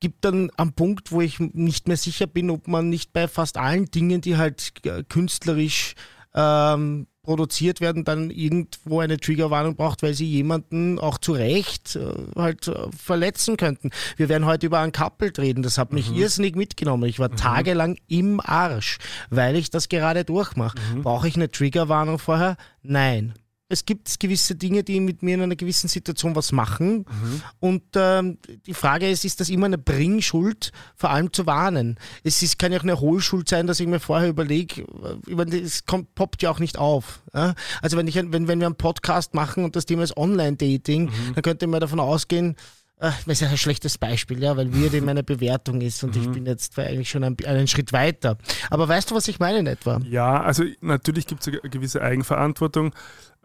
[0.00, 3.58] gibt dann am Punkt, wo ich nicht mehr sicher bin, ob man nicht bei fast
[3.58, 5.94] allen Dingen, die halt äh, künstlerisch
[6.34, 12.14] ähm, produziert werden, dann irgendwo eine Triggerwarnung braucht, weil sie jemanden auch zu Recht äh,
[12.34, 13.90] halt äh, verletzen könnten.
[14.16, 17.08] Wir werden heute über Uncoupled reden, das hat mich irrsinnig mitgenommen.
[17.08, 20.78] Ich war tagelang im Arsch, weil ich das gerade durchmache.
[21.02, 22.56] Brauche ich eine Triggerwarnung vorher?
[22.82, 23.34] Nein.
[23.70, 27.06] Es gibt gewisse Dinge, die mit mir in einer gewissen Situation was machen.
[27.60, 31.96] Und ähm, die Frage ist, ist das immer eine Bringschuld, vor allem zu warnen?
[32.24, 34.84] Es ist, kann ja auch eine Hohlschuld sein, dass ich mir vorher überlege,
[35.28, 37.22] meine, es kommt, poppt ja auch nicht auf.
[37.32, 37.54] Ja?
[37.80, 41.42] Also wenn, ich, wenn, wenn wir einen Podcast machen und das Thema ist Online-Dating, dann
[41.42, 42.56] könnte man davon ausgehen,
[43.00, 46.28] äh, das ist ein schlechtes Beispiel, ja, weil Weird in meiner Bewertung ist und ich
[46.30, 48.36] bin jetzt eigentlich schon ein, einen Schritt weiter.
[48.68, 50.00] Aber weißt du, was ich meine in etwa?
[50.08, 52.94] Ja, also natürlich gibt es eine gewisse Eigenverantwortung,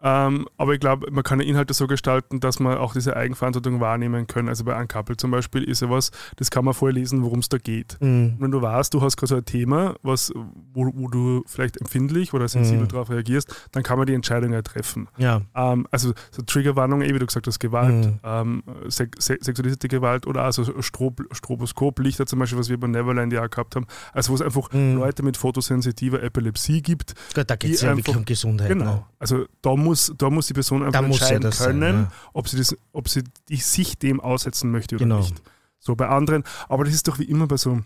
[0.02, 4.26] ähm, aber ich glaube, man kann Inhalte so gestalten, dass man auch diese Eigenverantwortung wahrnehmen
[4.26, 4.48] können.
[4.48, 7.58] Also bei Uncoupled zum Beispiel ist ja was, das kann man vorlesen, worum es da
[7.58, 7.96] geht.
[8.00, 8.36] Mhm.
[8.38, 10.32] Wenn du weißt, du hast gerade so ein Thema, was,
[10.74, 12.88] wo, wo du vielleicht empfindlich oder sensibel Mhm.
[12.88, 15.08] darauf reagierst, dann kann man die Entscheidung ja treffen.
[15.16, 15.40] Ja.
[15.54, 18.18] Ähm, also so Triggerwarnungen, eh wie du gesagt hast, Gewalt, Mhm.
[18.22, 23.32] ähm, se se sexualisierte Gewalt oder also Strob Stroboskoplichter zum Beispiel, was wir bei Neverland
[23.32, 23.86] ja gehabt haben.
[24.12, 24.96] Also wo es einfach Mhm.
[24.98, 27.14] Leute mit photosensitiver Epilepsie gibt.
[27.34, 28.68] Da geht es ja wirklich um Gesundheit.
[28.68, 28.84] Genau.
[28.84, 29.02] Ne?
[29.18, 32.12] Also da muss, da muss die Person einfach Da entscheiden das sein, können, ja.
[32.32, 35.18] ob sie das, ob sie die, sich dem aussetzen möchte oder Genau.
[35.18, 35.40] nicht.
[35.78, 37.80] So bei anderen, aber das ist doch wie immer bei so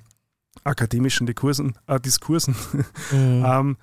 [0.65, 2.55] akademischen Diskursen, äh, Diskursen.
[3.13, 3.45] Mhm.
[3.47, 3.77] ähm,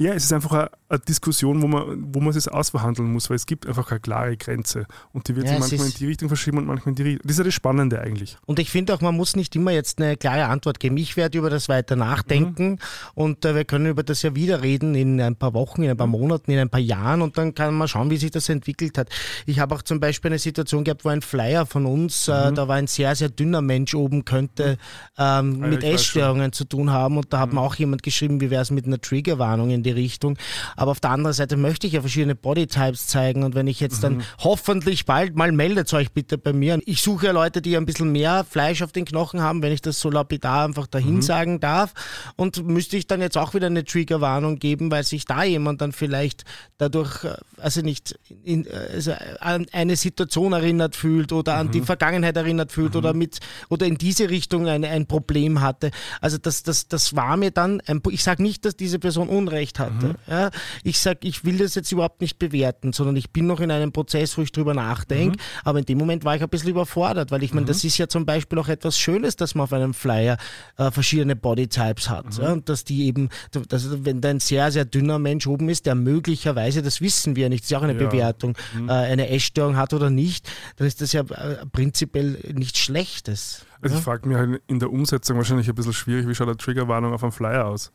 [0.00, 3.36] ja, es ist einfach eine, eine Diskussion, wo man, wo man es ausverhandeln muss, weil
[3.36, 4.86] es gibt einfach keine klare Grenze.
[5.12, 7.20] Und die wird Ja, manchmal in die Richtung verschieben und manchmal in die Richtung.
[7.24, 8.38] Das ist ja das Spannende eigentlich.
[8.46, 10.96] Und ich finde auch, man muss nicht immer jetzt eine klare Antwort geben.
[10.96, 12.78] Ich werde über das weiter nachdenken
[13.14, 15.98] und äh, wir können über das ja wieder reden in ein paar Wochen, in ein
[15.98, 18.96] paar Monaten, in ein paar Jahren und dann kann man schauen, wie sich das entwickelt
[18.96, 19.10] hat.
[19.44, 22.68] Ich habe auch zum Beispiel eine Situation gehabt, wo ein Flyer von uns, äh, da
[22.68, 24.78] war ein sehr, sehr dünner Mensch oben, könnte
[25.18, 28.40] ähm, Ah ja, mit Essstörungen zu tun haben und da hat mir auch jemand geschrieben,
[28.40, 30.38] wie wäre es mit einer Triggerwarnung in die Richtung.
[30.76, 34.02] Aber auf der anderen Seite möchte ich ja verschiedene Bodytypes zeigen und wenn ich jetzt
[34.02, 36.80] dann hoffentlich bald mal meldet euch bitte bei mir.
[36.86, 39.82] Ich suche ja Leute, die ein bisschen mehr Fleisch auf den Knochen haben, wenn ich
[39.82, 41.92] das so lapidar einfach dahin sagen darf.
[42.36, 45.92] Und müsste ich dann jetzt auch wieder eine Triggerwarnung geben, weil sich da jemand dann
[45.92, 46.44] vielleicht
[46.78, 51.82] dadurch, äh, also nicht in, äh, also an eine Situation erinnert fühlt oder an die
[51.82, 55.90] Vergangenheit erinnert fühlt oder mit oder in diese Richtung ein, ein Problem hatte.
[56.20, 59.69] Also das, das, das war mir dann, ein, ich sage nicht, dass diese Person Unrecht
[59.78, 60.14] hatte.
[60.26, 60.50] Ja,
[60.82, 63.92] ich sage, ich will das jetzt überhaupt nicht bewerten, sondern ich bin noch in einem
[63.92, 65.36] Prozess, wo ich drüber nachdenke.
[65.64, 68.08] Aber in dem Moment war ich ein bisschen überfordert, weil ich meine, das ist ja
[68.08, 70.36] zum Beispiel auch etwas Schönes, dass man auf einem Flyer
[70.78, 72.38] äh, verschiedene Bodytypes hat.
[72.38, 73.28] Ja, und dass die eben,
[73.68, 77.44] dass, wenn da ein sehr, sehr dünner Mensch oben ist, der möglicherweise, das wissen wir
[77.44, 78.08] ja nicht, das ist ja auch eine Ja.
[78.08, 78.56] Bewertung,
[78.88, 83.64] äh, eine Essstörung hat oder nicht, dann ist das ja äh, prinzipiell nichts Schlechtes.
[83.82, 86.56] Also ich frage mich halt in der Umsetzung wahrscheinlich ein bisschen schwierig, wie schaut eine
[86.56, 87.92] Triggerwarnung auf einem Flyer aus?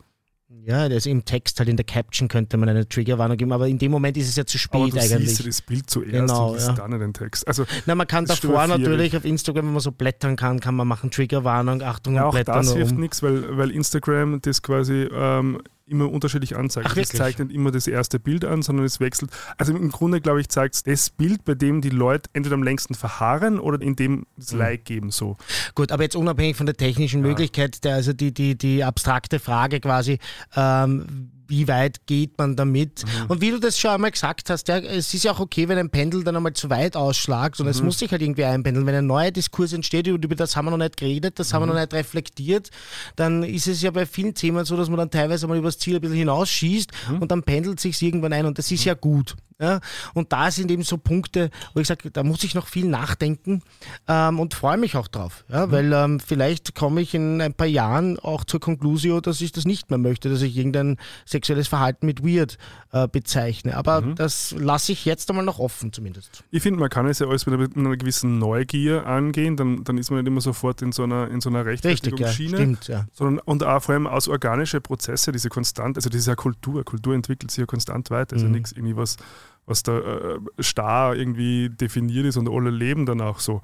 [0.48, 3.80] Ja, das im Text halt in der Caption könnte man eine Triggerwarnung geben, aber in
[3.80, 5.30] dem Moment ist es ja zu Aber spät du eigentlich.
[5.30, 6.74] siehst ja das Bild zuerst Genau, und ja.
[6.74, 7.48] dann in den Text.
[7.48, 10.88] Also Na, man kann davor natürlich auf Instagram, wenn man so blättern kann, kann man
[10.88, 13.00] machen Triggerwarnung, Achtung, ja, und auch blättern das hilft um.
[13.00, 16.88] nichts, weil, weil Instagram das quasi ähm, immer unterschiedlich anzeigt.
[16.88, 19.32] Ach, Also es zeigt nicht immer das erste Bild an, sondern es wechselt.
[19.58, 22.64] Also im Grunde, glaube ich, zeigt es das Bild, bei dem die Leute entweder am
[22.64, 24.60] längsten verharren oder in dem das Mhm.
[24.60, 25.12] Like geben.
[25.12, 25.38] So.
[25.76, 29.80] Gut, aber jetzt unabhängig von der technischen Möglichkeit, der, also die, die, die abstrakte Frage
[29.80, 30.20] quasi,
[30.56, 33.04] ähm, wie weit geht man damit?
[33.06, 33.26] Mhm.
[33.30, 35.78] Und wie du das schon einmal gesagt hast, ja, es ist ja auch okay, wenn
[35.78, 37.86] ein Pendel dann einmal zu weit ausschlagt, es Mhm.
[37.86, 38.86] muss sich halt irgendwie einpendeln.
[38.86, 41.64] Wenn ein neuer Diskurs entsteht und über das haben wir noch nicht geredet, das haben
[41.64, 41.70] Mhm.
[41.70, 42.70] wir noch nicht reflektiert,
[43.16, 45.78] dann ist es ja bei vielen Themen so, dass man dann teilweise mal über das
[45.78, 47.18] Ziel ein bisschen hinausschießt Mhm.
[47.22, 49.36] und dann pendelt sich irgendwann ein und das ist ja gut.
[49.60, 49.80] Ja?
[50.14, 53.62] Und da sind eben so Punkte, wo ich sage, da muss ich noch viel nachdenken
[54.08, 55.46] ähm, und freue mich auch drauf.
[55.50, 55.72] Ja?
[55.72, 59.66] Weil ähm, vielleicht komme ich in ein paar Jahren auch zur Konklusio, dass ich das
[59.66, 62.58] nicht mehr möchte, dass ich irgendein sexuelles Verhalten mit weird
[62.92, 63.78] äh, bezeichne.
[63.78, 66.44] Aber das lasse ich jetzt einmal noch offen zumindest.
[66.52, 69.84] Ich finde, man kann es ja alles mit einer, mit einer gewissen Neugier angehen, dann,
[69.84, 72.58] dann ist man nicht immer sofort in so einer, in so einer Richtig, ja, Rechtfertigungsschiene.
[72.58, 72.88] stimmt.
[72.88, 73.06] Ja.
[73.14, 77.52] sondern und auch vor allem aus organische Prozesse, diese konstant, also ja Kultur, Kultur entwickelt
[77.52, 78.54] sich ja konstant weiter, ist ja Mhm.
[78.56, 79.18] nichts irgendwie was,
[79.66, 83.62] was da äh, starr irgendwie definiert ist und alle leben dann auch so.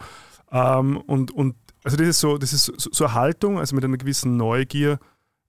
[0.51, 3.83] Ähm, und, und also das ist so, das ist so, so eine Haltung, also mit
[3.85, 4.99] einer gewissen Neugier,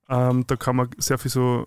[0.08, 1.66] ähm, da kann man sehr viel so,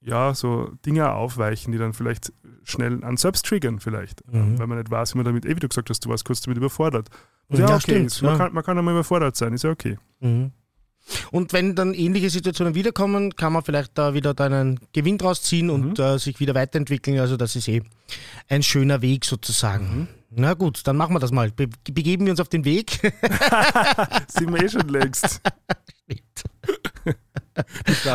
[0.00, 2.32] ja, so Dinge aufweichen, die dann vielleicht
[2.64, 4.58] schnell an selbst triggern vielleicht, Mhm.
[4.58, 6.40] weil man nicht weiß, wie man damit, eh wie du gesagt hast, du warst kurz
[6.40, 7.08] damit überfordert.
[7.48, 8.22] Was Ja, ja, okay stimmt, ist.
[8.22, 8.38] Man, ja.
[8.38, 9.98] kann, man kann einmal überfordert sein, ist ja okay.
[10.20, 10.52] Mhm.
[11.30, 15.42] Und wenn dann ähnliche Situationen wiederkommen, kann man vielleicht da wieder dann einen Gewinn draus
[15.42, 16.04] ziehen und Mhm.
[16.04, 17.18] äh, sich wieder weiterentwickeln.
[17.18, 17.82] Also das ist eh
[18.48, 19.84] ein schöner Weg sozusagen.
[20.00, 20.08] Mhm.
[20.34, 21.50] Na gut, dann machen wir das mal.
[21.50, 22.92] Be begeben wir uns auf den Weg.
[24.28, 25.40] Sind wir eh schon längst.
[26.06, 26.44] Ist,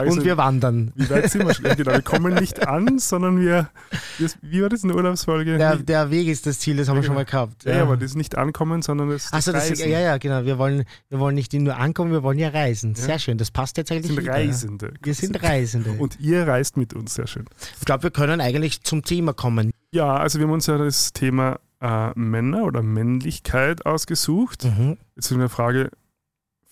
[0.08, 0.91] und wir wandern.
[0.95, 1.65] wie weit sind wir schon?
[1.65, 3.69] Ja, Genau, wir kommen nicht an, sondern wir,
[4.17, 5.58] wir wie war das in der Urlaubsfolge?
[5.58, 7.65] Der, der Weg ist das Ziel, das haben wir schon mal gehabt.
[7.65, 10.45] ja, aber das nicht ankommen, sondern das, Achso, das das, ja, ja, genau.
[10.45, 12.95] Wir wollen, wir wollen nicht nur ankommen, wir wollen ja reisen.
[12.95, 13.38] Sehr schön.
[13.38, 14.12] Das passt jetzt Wir eigentlich.
[14.13, 14.86] sind wieder, Reisende.
[14.88, 14.93] Ja.
[15.04, 15.91] Wir sind Reisende.
[15.91, 17.45] Und ihr reist mit uns, sehr schön.
[17.80, 19.71] ich glaube, wir können eigentlich zum Thema kommen.
[19.91, 24.63] Ja, also wir haben uns ja das Thema äh, Männer oder Männlichkeit ausgesucht.
[24.65, 24.97] Mhm.
[25.15, 25.91] Jetzt ist eine Frage,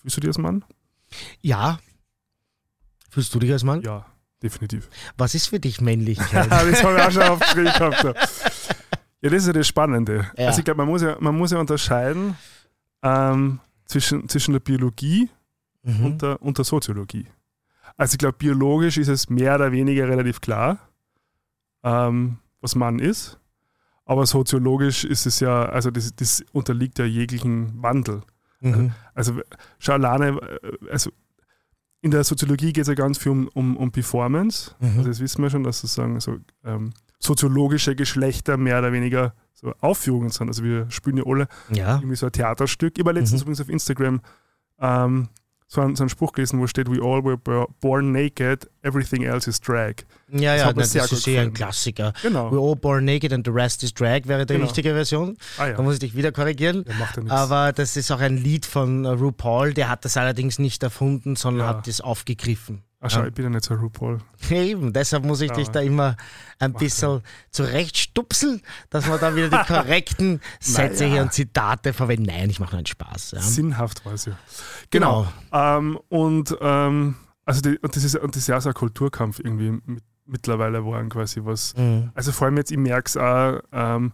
[0.00, 0.64] fühlst du dich als Mann?
[1.40, 1.78] Ja.
[3.16, 3.80] Fühlst du dich als Mann?
[3.80, 4.04] Ja,
[4.42, 4.90] definitiv.
[5.16, 6.50] Was ist für dich Männlichkeit?
[6.50, 8.04] das habe ich auch schon aufgeschrieben gehabt.
[8.04, 8.12] Ja.
[9.22, 10.30] ja, das ist ja das Spannende.
[10.36, 10.48] Ja.
[10.48, 12.36] Also ich glaube, man, muss ja, man muss ja unterscheiden
[13.02, 15.30] ähm, zwischen, zwischen der Biologie
[15.82, 16.04] Mhm.
[16.04, 17.26] und, der, und der Soziologie.
[17.96, 20.78] Also ich glaube, biologisch ist es mehr oder weniger relativ klar,
[21.84, 23.38] ähm, was Mann ist.
[24.04, 28.20] Aber soziologisch ist es ja, also das, das unterliegt ja jeglichen Wandel.
[28.60, 28.92] Mhm.
[29.14, 29.40] Also
[29.78, 31.12] schau alleine, äh, also
[32.06, 34.74] in der Soziologie geht es ja ganz viel um, um, um Performance.
[34.80, 34.98] Mhm.
[34.98, 39.72] Also das wissen wir schon, dass sozusagen so ähm, soziologische Geschlechter mehr oder weniger so
[39.80, 40.48] Aufführungen sind.
[40.48, 41.96] Also wir spielen ja alle Ja.
[41.96, 42.92] irgendwie so ein Theaterstück.
[42.96, 43.44] Ich habe letztens Mhm.
[43.44, 44.20] übrigens auf Instagram
[44.80, 45.28] ähm,
[45.66, 49.22] so, einen, so einen Spruch gelesen, wo steht, we all were bo- born naked, everything
[49.24, 49.94] else is drag.
[50.28, 51.54] Ja, Das ja, nein, sehr das ist eh ein gefallen.
[51.54, 52.12] Klassiker.
[52.22, 52.50] Genau.
[52.50, 54.64] We're all born naked and the rest is drag wäre die Genau.
[54.66, 55.36] richtige Version.
[55.56, 56.84] Ah Da ja, muss ich dich wieder korrigieren.
[57.26, 57.30] ja.
[57.32, 61.36] Aber das ist auch ein Lied von äh, RuPaul, der hat das allerdings nicht erfunden,
[61.36, 61.76] sondern Ja.
[61.76, 62.82] hat das aufgegriffen.
[63.00, 63.26] Ach schau, ja.
[63.28, 64.18] ich bin ja nicht so RuPaul.
[64.50, 65.72] Eben, deshalb muss ich dich Ja.
[65.74, 66.16] da immer
[66.58, 67.22] ein bisschen
[67.76, 71.12] zurechtstupseln, dass wir dann wieder die korrekten Sätze Naja.
[71.14, 72.24] hier und Zitate verwenden.
[72.26, 73.32] Nein, ich mache nur einen Spaß.
[73.32, 73.40] Ja.
[73.40, 74.32] Sinnhaft war es ja.
[74.90, 75.26] Genau.
[75.52, 78.74] Ähm, und ähm, also die, und das ist und das ist ja auch so ein
[78.74, 81.74] Kulturkampf irgendwie mit, mittlerweile geworden quasi was.
[81.76, 82.10] Mhm.
[82.14, 84.12] Also vor allem jetzt, ich merke es auch, ähm,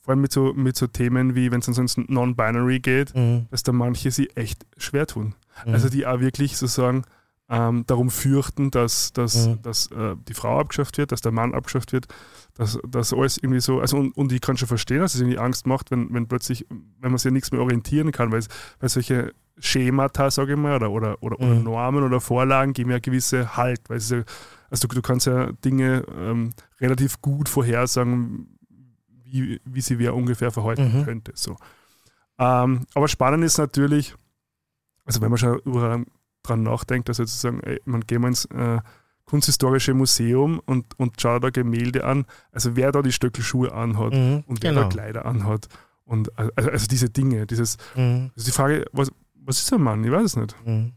[0.00, 3.46] vor allem mit so, mit so Themen wie, wenn es ins Non-Binary geht, Mhm.
[3.50, 5.34] dass da manche sich echt schwer tun.
[5.66, 5.74] Mhm.
[5.74, 7.04] Also die auch wirklich so sagen,
[7.50, 9.62] ähm, darum fürchten, dass, dass, mhm.
[9.62, 12.06] dass äh, die Frau abgeschafft wird, dass der Mann abgeschafft wird,
[12.54, 15.38] dass, dass alles irgendwie so, also und, und ich kann schon verstehen, dass es irgendwie
[15.38, 18.42] Angst macht, wenn, wenn plötzlich, wenn man sich ja nichts mehr orientieren kann, weil,
[18.80, 21.52] weil solche Schemata, sage ich mal, oder, oder, oder, mhm.
[21.52, 24.22] oder, Normen oder Vorlagen geben ja gewisse Halt, weil es ja,
[24.70, 28.58] also du, du kannst ja Dinge ähm, relativ gut vorhersagen,
[29.24, 31.04] wie, wie sie wer ungefähr verhalten mhm.
[31.04, 31.32] könnte.
[31.34, 31.56] So.
[32.38, 34.14] Ähm, aber spannend ist natürlich,
[35.04, 36.04] also wenn man schon über
[36.42, 38.80] dran nachdenkt, dass sozusagen, ey, man geht mal ins äh,
[39.24, 44.44] Kunsthistorische Museum und, und schaut da Gemälde an, also wer da die Stöckelschuhe anhat mhm,
[44.46, 44.84] und wer genau.
[44.84, 45.68] da Kleider anhat.
[46.04, 48.30] Und also, also diese Dinge, dieses, mhm.
[48.34, 50.02] also die Frage, was, was ist ein Mann?
[50.02, 50.56] Ich weiß es nicht.
[50.64, 50.92] Mhm.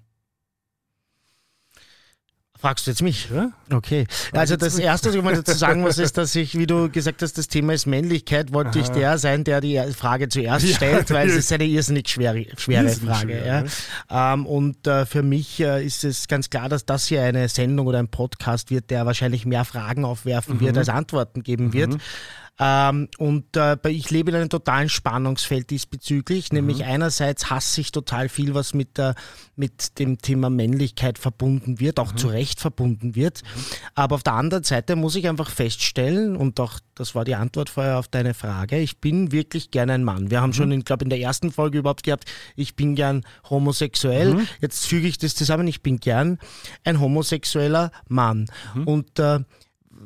[2.61, 3.27] Fragst du jetzt mich?
[3.33, 3.49] Ja?
[3.71, 4.05] Okay.
[4.33, 7.23] Also das Erste, was ich mal dazu sagen muss, ist, dass ich, wie du gesagt
[7.23, 8.79] hast, das Thema ist Männlichkeit, wollte Aha.
[8.79, 12.45] ich der sein, der die Frage zuerst ja, stellt, weil es ist eine irrsinnig schwere,
[12.57, 13.41] schwere irrsinnig Frage.
[13.41, 13.65] Schwer,
[14.11, 14.33] ja.
[14.33, 17.87] Ähm, und äh, für mich äh, ist es ganz klar, dass das hier eine Sendung
[17.87, 20.59] oder ein Podcast wird, der wahrscheinlich mehr Fragen aufwerfen mhm.
[20.59, 21.73] wird, als Antworten geben mhm.
[21.73, 22.01] wird.
[22.63, 26.57] Ähm, und äh, ich lebe in einem totalen Spannungsfeld diesbezüglich, mhm.
[26.57, 29.15] nämlich einerseits hasse ich total viel, was mit, der,
[29.55, 32.17] mit dem Thema Männlichkeit verbunden wird, auch mhm.
[32.17, 33.41] zu Recht verbunden wird.
[33.41, 33.61] Mhm.
[33.95, 37.71] Aber auf der anderen Seite muss ich einfach feststellen, und auch das war die Antwort
[37.71, 40.29] vorher auf deine Frage, ich bin wirklich gern ein Mann.
[40.29, 44.35] Wir haben schon, ich glaube, in der ersten Folge überhaupt gehabt, ich bin gern homosexuell.
[44.35, 44.47] Mhm.
[44.59, 46.37] Jetzt füge ich das zusammen, ich bin gern
[46.83, 48.45] ein homosexueller Mann.
[48.75, 48.87] Mhm.
[48.87, 49.39] Und äh,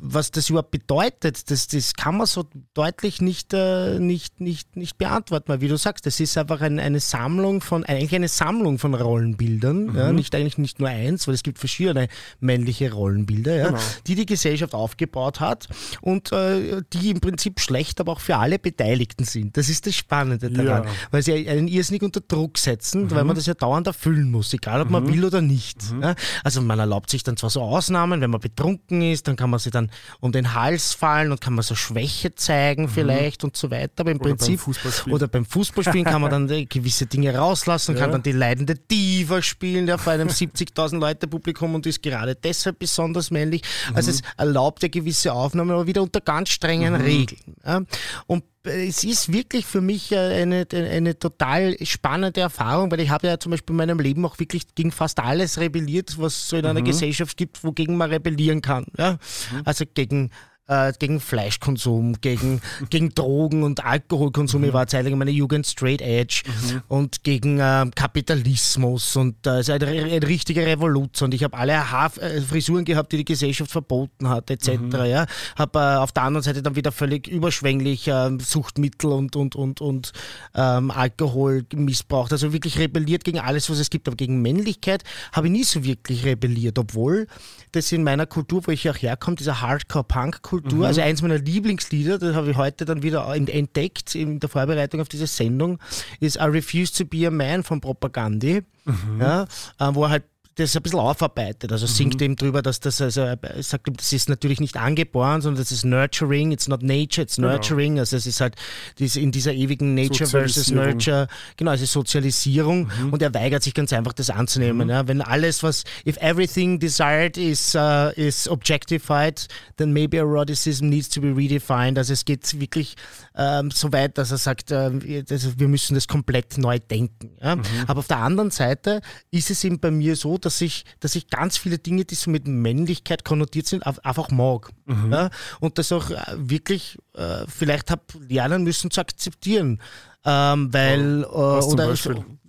[0.01, 4.97] was das überhaupt bedeutet, das, das kann man so deutlich nicht, äh, nicht, nicht, nicht
[4.97, 8.79] beantworten, weil wie du sagst, das ist einfach ein, eine Sammlung von, eigentlich eine Sammlung
[8.79, 9.95] von Rollenbildern, mhm.
[9.95, 12.07] ja, nicht eigentlich nicht nur eins, weil es gibt verschiedene
[12.39, 13.79] männliche Rollenbilder, ja, genau.
[14.07, 15.67] die die Gesellschaft aufgebaut hat
[16.01, 19.57] und äh, die im Prinzip schlecht, aber auch für alle Beteiligten sind.
[19.57, 20.89] Das ist das Spannende daran, ja.
[21.11, 23.11] weil sie einen irrsinnig unter Druck setzen, mhm.
[23.11, 24.91] weil man das ja dauernd erfüllen muss, egal ob mhm.
[24.91, 25.91] man will oder nicht.
[25.91, 26.15] Mhm.
[26.43, 29.59] Also man erlaubt sich dann zwar so Ausnahmen, wenn man betrunken ist, dann kann man
[29.59, 29.84] sich dann
[30.19, 32.89] um den Hals fallen und kann man so Schwäche zeigen mhm.
[32.89, 34.01] vielleicht und so weiter.
[34.01, 38.01] Aber im oder Prinzip, beim oder beim Fußballspielen kann man dann gewisse Dinge rauslassen, ja.
[38.01, 42.35] kann dann die leidende Diva spielen, der vor einem 70.000 Leute Publikum und ist gerade
[42.35, 43.61] deshalb besonders männlich.
[43.93, 44.17] Also mhm.
[44.17, 47.01] es erlaubt ja gewisse Aufnahmen, aber wieder unter ganz strengen mhm.
[47.01, 47.55] Regeln.
[47.65, 47.81] Ja.
[48.27, 53.27] Und es ist wirklich für mich äh, eine, eine total spannende Erfahrung, weil ich habe
[53.27, 56.57] ja zum Beispiel in meinem Leben auch wirklich gegen fast alles rebelliert, was es so
[56.57, 56.85] in einer mhm.
[56.85, 58.85] Gesellschaft gibt, wogegen man rebellieren kann.
[58.97, 59.13] Ja?
[59.13, 59.61] Mhm.
[59.65, 60.31] Also gegen
[60.67, 64.61] äh, gegen Fleischkonsum, gegen, gegen Drogen und Alkoholkonsum.
[64.61, 64.67] Mhm.
[64.67, 66.81] Ich war zeitlang in meiner Jugend straight edge mhm.
[66.87, 71.27] und gegen äh, Kapitalismus und äh, es ist eine, eine richtige Revolution.
[71.27, 74.77] Und ich habe alle Haar äh, Frisuren gehabt, die die Gesellschaft verboten hat, etc.
[74.77, 75.05] Mhm.
[75.05, 75.25] Ja.
[75.55, 79.81] Habe äh, auf der anderen Seite dann wieder völlig überschwänglich äh, Suchtmittel und, und, und,
[79.81, 80.13] und
[80.55, 82.31] ähm, Alkohol missbraucht.
[82.31, 84.07] Also wirklich rebelliert gegen alles, was es gibt.
[84.07, 87.27] Aber gegen Männlichkeit habe ich nie so wirklich rebelliert, obwohl
[87.71, 90.79] das in meiner Kultur, wo ich auch herkomme, dieser Hardcore-Punk-Kultur, Kultur.
[90.79, 90.85] Mhm.
[90.85, 95.09] Also eins meiner Lieblingslieder, das habe ich heute dann wieder entdeckt in der Vorbereitung auf
[95.09, 95.79] diese Sendung,
[96.19, 98.61] ist I Refuse to be a Man von Propagandi.
[98.85, 99.19] Mhm.
[99.19, 99.43] Ja,
[99.79, 100.23] äh, wo er halt
[100.55, 101.71] das ein bisschen aufarbeitet.
[101.71, 102.25] Also singt mhm.
[102.25, 103.25] eben drüber, dass das, also
[103.59, 107.49] sagt, das ist natürlich nicht angeboren, sondern das ist nurturing, it's not nature, it's genau.
[107.49, 107.99] nurturing.
[107.99, 108.55] Also es ist halt
[108.97, 113.13] diese, in dieser ewigen Nature versus Nurture, genau, es ist Sozialisierung mhm.
[113.13, 114.87] und er weigert sich ganz einfach, das anzunehmen.
[114.87, 114.91] Mhm.
[114.91, 115.07] Ja.
[115.07, 121.19] Wenn alles, was, if everything desired is, uh, is objectified, then maybe eroticism needs to
[121.19, 121.97] be redefined.
[121.97, 122.95] Also es geht wirklich
[123.35, 127.31] ähm, so weit, dass er sagt, äh, wir müssen das komplett neu denken.
[127.41, 127.57] Ja.
[127.57, 127.63] Mhm.
[127.87, 131.29] Aber auf der anderen Seite ist es eben bei mir so, dass ich, dass ich
[131.29, 134.69] ganz viele Dinge, die so mit Männlichkeit konnotiert sind, einfach mag.
[134.85, 135.11] Mhm.
[135.11, 135.29] Ja?
[135.59, 139.81] Und das auch äh, wirklich äh, vielleicht habe lernen müssen zu akzeptieren.
[140.23, 141.95] Ähm, weil, äh, oder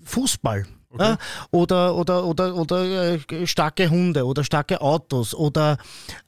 [0.05, 0.67] Fußball.
[0.91, 1.03] Okay.
[1.03, 1.19] Ja?
[1.51, 5.79] Oder, oder, oder, oder äh, starke Hunde oder starke Autos oder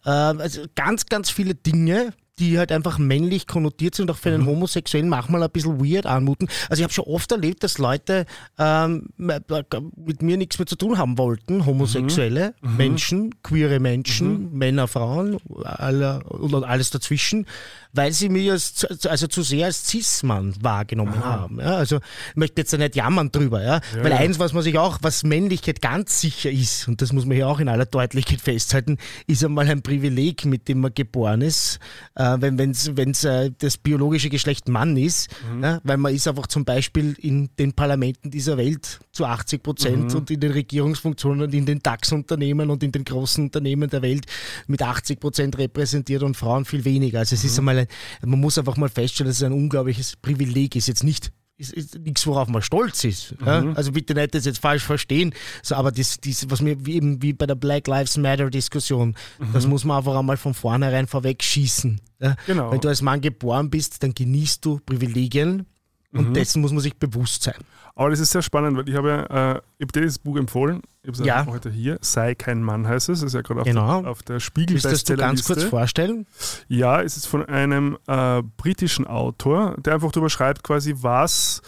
[0.04, 4.30] äh, also ganz, ganz viele Dinge, die halt einfach männlich konnotiert sind und auch für
[4.30, 4.48] einen mhm.
[4.48, 6.48] Homosexuellen manchmal ein bisschen weird anmuten.
[6.68, 8.26] Also ich habe schon oft erlebt, dass Leute
[8.58, 12.70] ähm, mit mir nichts mehr zu tun haben wollten, homosexuelle mhm.
[12.70, 12.76] mhm.
[12.76, 14.58] Menschen, queere Menschen, mhm.
[14.58, 17.46] Männer, Frauen alle, und alles dazwischen,
[17.92, 21.40] weil sie mich als, also zu sehr als Cis-Mann wahrgenommen Aha.
[21.40, 21.60] haben.
[21.60, 23.80] Ja, also ich möchte jetzt da nicht jammern drüber, ja?
[23.96, 27.24] ja weil eins, was man sich auch, was Männlichkeit ganz sicher ist, und das muss
[27.24, 31.42] man hier auch in aller Deutlichkeit festhalten, ist einmal ein Privileg, mit dem man geboren
[31.42, 31.78] ist.
[32.14, 35.62] Äh, äh, wenn es wenn's, äh, das biologische Geschlecht Mann ist, mhm.
[35.62, 40.10] ja, weil man ist einfach zum Beispiel in den Parlamenten dieser Welt zu 80 Prozent
[40.12, 40.18] mhm.
[40.18, 44.26] und in den Regierungsfunktionen und in den DAX-Unternehmen und in den großen Unternehmen der Welt
[44.66, 47.20] mit 80 Prozent repräsentiert und Frauen viel weniger.
[47.20, 47.68] Also es ist mhm.
[47.68, 50.88] einmal, ein, man muss einfach mal feststellen, dass es ein unglaubliches Privileg ist.
[50.88, 53.34] Jetzt nicht ist, ist nichts, worauf man stolz ist.
[53.44, 53.72] Ja?
[53.74, 55.34] Also bitte nicht das jetzt falsch verstehen.
[55.62, 59.16] So, aber das, das, was mir wie eben wie bei der Black Lives Matter Diskussion,
[59.52, 62.00] das muss man einfach einmal von vornherein vorweg schießen.
[62.20, 62.36] Ja?
[62.46, 62.70] Genau.
[62.70, 65.66] Wenn du als Mann geboren bist, dann genießt du Privilegien
[66.12, 67.56] und dessen muss man sich bewusst sein.
[67.94, 69.22] Aber das ist sehr spannend, weil ich habe ja,
[69.54, 70.82] äh, ich habe dir das Buch empfohlen.
[71.02, 71.40] Ich habe es Ja.
[71.40, 71.46] ja.
[71.46, 71.98] heute hier.
[72.00, 73.20] Sei kein Mann heißt es.
[73.20, 74.02] Das ist ja gerade auf, Genau.
[74.02, 76.26] der, auf der Spiegel Willst du das du ganz kurz vorstellen?
[76.68, 81.60] Ja, es ist von einem äh, britischen Autor, der einfach darüber schreibt, quasi was,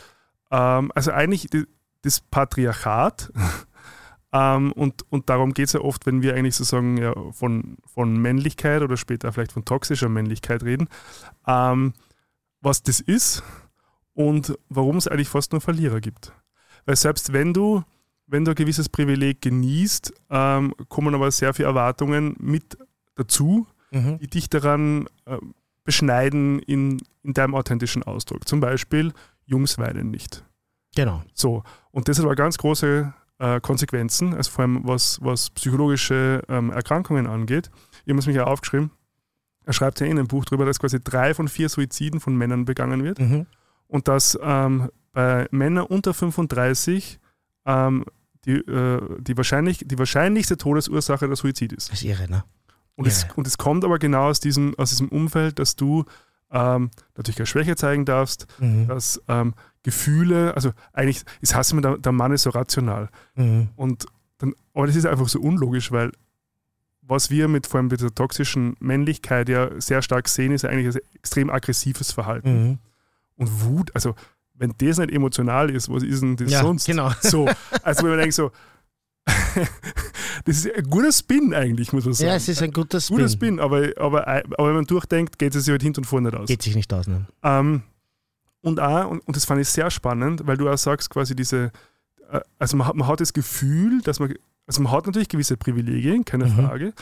[0.52, 1.66] ähm, also eigentlich die,
[2.02, 3.32] das Patriarchat.
[4.32, 8.16] ähm, und, und darum geht es ja oft, wenn wir eigentlich sozusagen ja, von, von
[8.16, 10.88] Männlichkeit oder später vielleicht von toxischer Männlichkeit reden,
[11.46, 11.92] ähm,
[12.60, 13.42] was das ist
[14.28, 16.32] und warum es eigentlich fast nur Verlierer gibt.
[16.86, 17.82] Weil selbst wenn du,
[18.26, 22.76] wenn du ein gewisses Privileg genießt, ähm, kommen aber sehr viele Erwartungen mit
[23.14, 24.18] dazu, Mhm.
[24.18, 25.36] die dich daran äh,
[25.84, 28.46] beschneiden in, in deinem authentischen Ausdruck.
[28.46, 29.12] Zum Beispiel,
[29.46, 30.44] Jungs weinen nicht.
[30.94, 31.22] Genau.
[31.34, 36.42] So, und das hat aber ganz große äh, Konsequenzen, also vor allem was, was psychologische
[36.48, 37.70] ähm, Erkrankungen angeht.
[38.04, 38.90] Ich habe es mich ja aufgeschrieben.
[39.64, 42.64] Er schreibt ja in einem Buch darüber, dass quasi drei von vier Suiziden von Männern
[42.64, 43.46] begangen wird Mhm.
[43.90, 47.18] Und dass ähm, bei Männern unter 35
[47.66, 48.04] ähm,
[48.46, 51.90] die, äh, die, wahrscheinlich, die wahrscheinlichste Todesursache der Suizid ist.
[51.90, 52.44] Das ist irre, ne?
[52.96, 53.28] Und, es, Ja.
[53.36, 56.04] und es kommt aber genau aus diesem, aus diesem Umfeld, dass du
[56.50, 58.88] ähm, natürlich keine Schwäche zeigen darfst, Mhm.
[58.88, 63.08] dass ähm, Gefühle, also eigentlich, es heißt immer, der, der Mann ist so rational.
[63.34, 63.68] Mhm.
[63.76, 64.06] Und
[64.38, 66.12] dann, aber das ist einfach so unlogisch, weil
[67.02, 71.02] was wir mit vor allem dieser toxischen Männlichkeit ja sehr stark sehen, ist eigentlich ein
[71.14, 72.68] extrem aggressives Verhalten.
[72.68, 72.78] Mhm.
[73.40, 74.14] Und Wut, also
[74.54, 76.86] wenn das nicht emotional ist, was ist denn das Ja, sonst?
[76.86, 77.10] genau.
[77.22, 77.48] So,
[77.82, 78.50] also wenn man denkt so,
[80.44, 82.28] das ist ein guter Spin eigentlich, muss man sagen.
[82.30, 83.16] Ja, es ist ein guter Spin.
[83.16, 86.28] Guter Spin, aber, aber, aber wenn man durchdenkt, geht es sich halt hinten und vorne
[86.30, 86.48] nicht aus.
[86.48, 87.26] Geht sich nicht aus, ne?
[87.42, 87.82] Ähm,
[88.62, 91.70] und auch, und, und das fand ich sehr spannend, weil du auch sagst, quasi diese,
[92.30, 94.34] äh, also man hat, man hat das Gefühl, dass man,
[94.66, 96.56] also man hat natürlich gewisse Privilegien, keine Mhm.
[96.56, 96.92] Frage.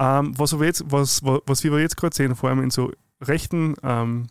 [0.00, 2.92] Ähm, was, aber jetzt, was, was, was wir jetzt gerade sehen, vor allem in so
[3.20, 4.26] rechten, ähm,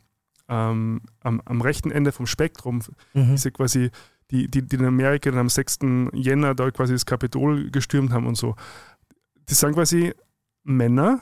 [0.49, 2.81] ähm, am, am rechten Ende vom Spektrum,
[3.13, 3.31] Mhm.
[3.31, 3.91] diese quasi,
[4.31, 5.79] die, die, die in Amerika dann am 6.
[6.13, 8.55] Jänner da quasi das Kapitol gestürmt haben und so.
[9.45, 10.13] Das sind quasi
[10.63, 11.21] Männer,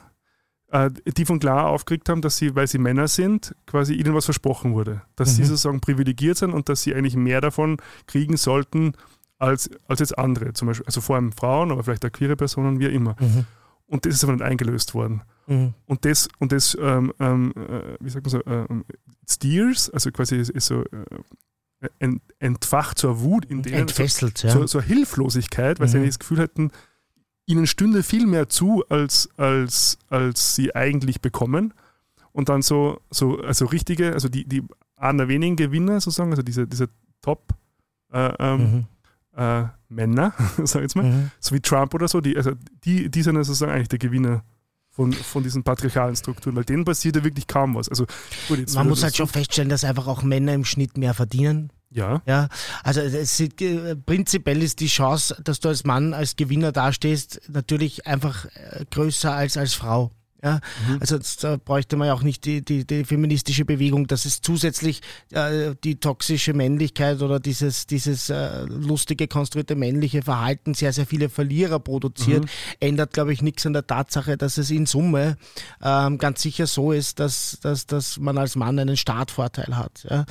[0.72, 4.24] äh, die von klar aufgeregt haben, dass sie, weil sie Männer sind, quasi ihnen was
[4.24, 5.02] versprochen wurde.
[5.14, 5.46] Dass sie Mhm.
[5.46, 8.92] sozusagen privilegiert sind und dass sie eigentlich mehr davon kriegen sollten
[9.38, 10.52] als, als jetzt andere.
[10.54, 13.14] Zum Beispiel, also vor allem Frauen, aber vielleicht auch queere Personen, wie immer.
[13.20, 13.44] Mhm.
[13.86, 15.22] Und das ist aber nicht eingelöst worden.
[15.46, 15.74] Mhm.
[15.86, 18.84] Und das, und das ähm, ähm, äh, wie sagt man so, ähm,
[19.28, 24.42] steers, also quasi ist, ist so äh, ent, entfacht zur Wut in denen, so, Entfesselt,
[24.42, 24.50] ja.
[24.50, 26.02] so, so Hilflosigkeit, weil sie Mhm.
[26.02, 26.70] eigentlich das Gefühl hatten,
[27.46, 31.74] ihnen stünde viel mehr zu, als, als, als sie eigentlich bekommen.
[32.32, 34.62] Und dann so, so also richtige, also die, die
[34.96, 36.88] einer wenigen Gewinner sozusagen, also diese, diese
[37.22, 37.54] Top
[38.12, 38.86] äh, ähm, Mhm.
[39.40, 40.32] äh, Männer,
[40.64, 41.30] sag ich jetzt mal, Mhm.
[41.40, 42.52] so wie Trump oder so, die, also
[42.84, 44.42] die, die sind ja sozusagen eigentlich der Gewinner
[44.96, 47.88] von, von diesen patriarchalen Strukturen, weil denen passiert ja wirklich kaum was.
[47.90, 48.06] Also
[48.48, 51.70] gut, jetzt Man muss halt schon feststellen, dass einfach auch Männer im Schnitt mehr verdienen.
[51.90, 52.48] Ja, Ja,
[52.82, 58.06] also ist, äh, prinzipiell ist die Chance, dass du als Mann als Gewinner dastehst, natürlich
[58.06, 60.10] einfach äh, größer als als Frau.
[60.44, 60.98] Ja, Mhm.
[61.00, 65.00] also da bräuchte man ja auch nicht die, die, die feministische Bewegung, dass es zusätzlich
[65.32, 71.30] äh, die toxische Männlichkeit oder dieses, dieses äh, lustige, konstruierte männliche Verhalten sehr, sehr viele
[71.30, 72.48] Verlierer produziert, Mhm.
[72.80, 75.36] ändert, glaube ich, nichts an der Tatsache, dass es in Summe
[75.82, 80.06] ähm, ganz sicher so ist, dass, dass, dass man als Mann einen Startvorteil hat.
[80.08, 80.26] Ja?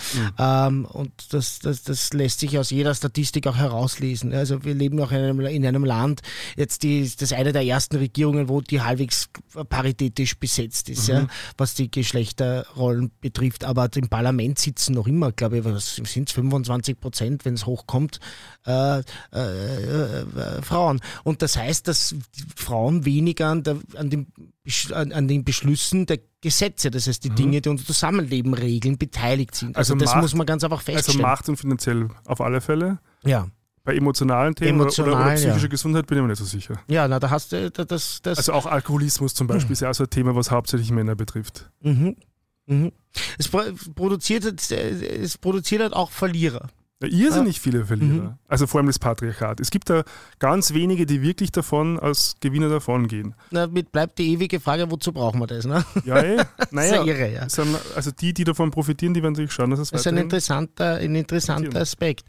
[0.68, 4.34] Ähm, und das, das, das lässt sich aus jeder Statistik auch herauslesen.
[4.34, 6.22] Also wir leben auch in einem, in einem Land,
[6.56, 9.30] jetzt die, das ist eine der ersten Regierungen, wo die halbwegs
[10.10, 13.64] paritätisch besetzt ist, ja, was die Geschlechterrollen betrifft.
[13.64, 17.66] Aber im Parlament sitzen noch immer, glaube ich, was sind es 25 Prozent, wenn es
[17.66, 18.20] hochkommt,
[18.66, 19.02] äh, äh,
[19.34, 21.02] äh, Frauen.
[21.24, 22.16] Und das heißt, dass
[22.56, 24.28] Frauen weniger an, der, an, den,
[24.66, 28.98] Besch- an, an den Beschlüssen der Gesetze, das heißt die Dinge, die unser Zusammenleben regeln,
[28.98, 29.76] beteiligt sind.
[29.76, 31.22] Also, Also das Macht- muss man ganz einfach also feststellen.
[31.22, 33.00] Macht und finanziell auf alle Fälle.
[33.24, 33.48] ja.
[33.86, 35.68] Bei emotionalen Themen oder, oder, Emotional, oder psychischer ja.
[35.68, 36.76] Gesundheit bin ich mir nicht so sicher.
[36.88, 39.90] ja, na, da hast du da- das, das Also auch Alkoholismus zum Beispiel ist ja
[39.92, 41.70] auch so ein Thema, was hauptsächlich Männer betrifft.
[41.82, 42.16] Mhm.
[42.66, 42.92] Mhm.
[43.38, 43.62] Es, pro
[43.96, 44.90] produziert, äh,
[45.22, 46.68] es produziert halt auch Verlierer.
[47.04, 47.44] Ja, Ja.
[47.44, 48.24] nicht viele Verlierer.
[48.30, 48.34] Mhm.
[48.48, 49.60] Also vor allem das Patriarchat.
[49.60, 50.04] Es gibt da
[50.40, 53.36] ganz wenige, die wirklich davon als Gewinner davon gehen.
[53.52, 55.66] Damit bleibt die ewige Frage, wozu brauchen wir das?
[55.66, 55.84] Ne?
[56.06, 56.38] Ja, eh.
[56.58, 56.96] Das ist naja.
[56.96, 57.46] ja irre, ja.
[57.46, 60.08] es sind- Also die, die davon profitieren, die werden natürlich schauen, dass es Das ist
[60.08, 61.82] ein interessanter, ein interessanter.
[61.82, 62.24] Aspekt.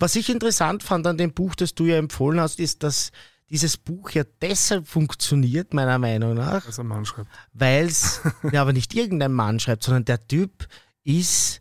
[0.00, 3.12] Was ich interessant fand an dem Buch, das du ja empfohlen hast, ist, dass
[3.50, 7.28] dieses Buch ja deshalb funktioniert, meiner Meinung nach, Was ein Mann schreibt.
[7.54, 8.20] weil es
[8.52, 10.66] ja aber nicht irgendein Mann schreibt, sondern der Typ
[11.04, 11.60] ist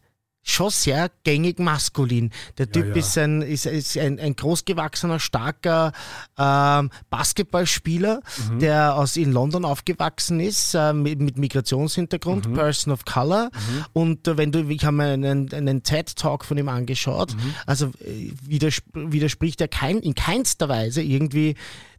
[0.49, 2.31] schon sehr gängig maskulin.
[2.57, 2.95] Der Typ ja.
[2.95, 5.91] Ist, ein, ist, ist ein, ein großgewachsener, starker
[6.37, 8.21] ähm, Basketballspieler,
[8.51, 8.59] Mhm.
[8.59, 12.53] der aus in London aufgewachsen ist, äh, mit, mit Migrationshintergrund, Mhm.
[12.53, 13.49] Person of Color.
[13.93, 17.53] Und äh, wenn du, ich habe mir einen, einen TED-Talk von ihm angeschaut, Mhm.
[17.65, 21.55] also äh, widers widerspricht er kein, in keinster Weise irgendwie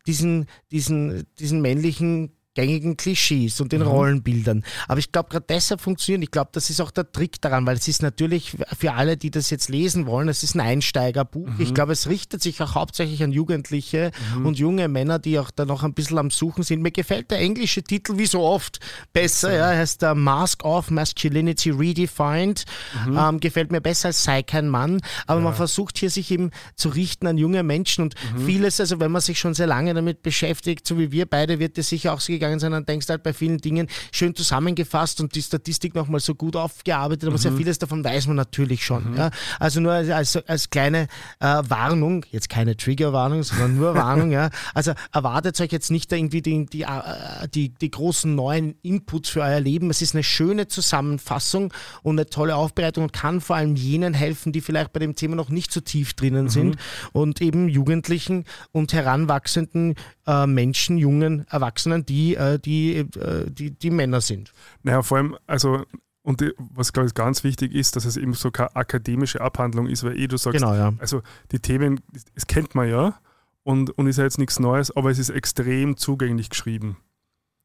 [0.06, 4.64] diesen, diesen, diesen männlichen gängigen Klischees und den Rollenbildern.
[4.88, 6.24] Aber ich glaube, gerade deshalb funktioniert.
[6.24, 9.30] Ich glaube, das ist auch der Trick daran, weil es ist natürlich für alle, die
[9.30, 11.48] das jetzt lesen wollen, es ist ein Einsteigerbuch.
[11.58, 14.10] Ich glaube, es richtet sich auch hauptsächlich an Jugendliche
[14.42, 16.82] und junge Männer, die auch da noch ein bisschen am Suchen sind.
[16.82, 18.80] Mir gefällt der englische Titel wie so oft
[19.12, 19.52] besser.
[19.52, 22.64] Ja, er heißt der Mask of Masculinity Redefined.
[23.06, 25.00] Ähm, gefällt mir besser als Sei kein Mann.
[25.28, 29.12] Aber man versucht hier sich eben zu richten an junge Menschen und vieles, also wenn
[29.12, 32.20] man sich schon sehr lange damit beschäftigt, so wie wir beide, wird es sicher auch
[32.20, 35.94] so gegangen sein, dann denkst du halt bei vielen Dingen schön zusammengefasst und die Statistik
[35.94, 39.14] nochmal so gut aufgearbeitet, aber sehr vieles davon weiß man natürlich schon.
[39.16, 39.30] Ja?
[39.58, 41.08] Also nur als, als, als kleine
[41.40, 44.50] äh, Warnung, jetzt keine Triggerwarnung, sondern nur Warnung, ja.
[44.74, 49.40] Also erwartet euch jetzt nicht irgendwie die, die, äh, die, die großen neuen Inputs für
[49.42, 49.90] euer Leben.
[49.90, 51.72] Es ist eine schöne Zusammenfassung
[52.02, 55.36] und eine tolle Aufbereitung und kann vor allem jenen helfen, die vielleicht bei dem Thema
[55.36, 56.76] noch nicht so tief drinnen sind
[57.12, 59.94] und eben Jugendlichen und heranwachsenden
[60.26, 64.52] äh, Menschen, jungen Erwachsenen, die, äh, die, äh, die, die Männer sind.
[64.82, 65.84] Naja, vor allem, also,
[66.22, 70.04] und was glaube ich ganz wichtig ist, dass es eben so keine akademische Abhandlung ist,
[70.04, 70.92] weil eh du sagst, Genau, ja.
[70.98, 71.22] also
[71.52, 72.00] die Themen,
[72.34, 73.18] das kennt man ja
[73.62, 76.96] und, und ist ja jetzt nichts Neues, aber es ist extrem zugänglich geschrieben.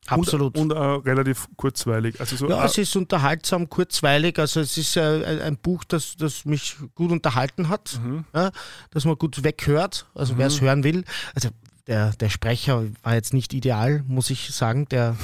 [0.08, 0.58] Absolut.
[0.58, 2.20] Und, und auch relativ kurzweilig.
[2.20, 4.38] Also so, Ja, es ist unterhaltsam, kurzweilig.
[4.38, 8.26] Also es ist äh, ein- Buch, das, das mich gut unterhalten hat, Mhm.
[8.36, 8.52] ja,
[8.92, 11.06] dass man gut weghört, also wer es hören will.
[11.36, 11.50] Also
[11.88, 14.88] der, der Sprecher war jetzt nicht ideal, muss ich sagen.
[14.90, 15.18] Der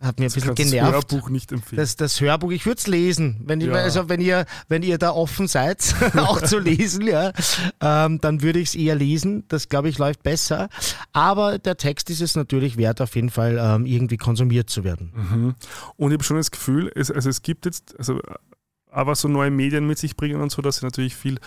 [0.00, 1.12] hat mir ein bisschen kannst das genervt.
[1.12, 1.76] Hörbuch nicht empfehlen.
[1.78, 3.42] Das, das Hörbuch, ich würde es lesen.
[3.44, 3.74] Wenn, ich, Ja.
[3.74, 7.32] also wenn, ihr, wenn ihr da offen seid, auch zu lesen, ja,
[7.80, 9.44] ähm, dann würde ich es eher lesen.
[9.48, 10.68] Das, glaube ich, läuft besser.
[11.12, 15.12] Aber der Text ist es natürlich wert, auf jeden Fall ähm, irgendwie konsumiert zu werden.
[15.14, 15.54] Mhm.
[15.96, 18.20] Und ich habe schon das Gefühl, es, also es gibt jetzt, also
[18.90, 21.38] aber so neue Medien mit sich bringen und so, dass sie natürlich viel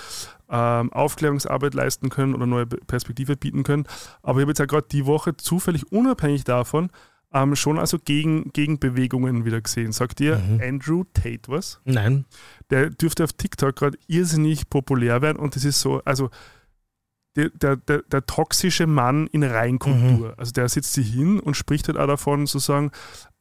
[0.50, 3.86] ähm, Aufklärungsarbeit leisten können oder neue Perspektive bieten können.
[4.24, 6.90] Aber ich habe jetzt ja gerade die Woche zufällig unabhängig davon
[7.34, 9.92] ähm, schon also gegen, Gegenbewegungen wieder gesehen.
[9.92, 10.62] Sagt dir Mhm.
[10.62, 11.80] Andrew Tate was?
[11.86, 12.26] Nein.
[12.70, 16.30] Der dürfte auf TikTok gerade irrsinnig populär werden und das ist so, also
[17.36, 20.34] der, der, der, toxische Mann in Reinkultur.
[20.38, 22.92] Also der sitzt sich hin und spricht halt auch davon, sozusagen,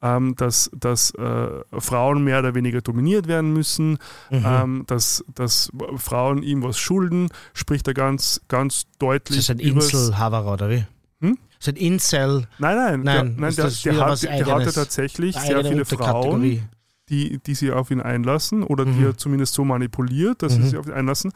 [0.01, 1.47] ähm, dass, dass äh,
[1.79, 3.97] Frauen mehr oder weniger dominiert werden müssen,
[4.29, 4.43] Mhm.
[4.45, 9.37] ähm, dass, dass Frauen ihm was schulden, spricht er ganz, ganz Ist deutlich.
[9.47, 10.85] das ein übers- Insel-Haverer oder wie?
[11.21, 11.37] Hm?
[11.59, 14.47] Ist ein Incel, Nein, nein, Nein, der, nein ist der, das der, hat, der hat
[14.47, 14.75] ja Eigenes?
[14.75, 16.69] tatsächlich sehr viele Frauen,
[17.09, 19.05] die, die sie auf ihn einlassen oder die Mhm.
[19.07, 20.61] er zumindest so manipuliert, dass Mhm.
[20.63, 21.33] sie sich auf ihn einlassen.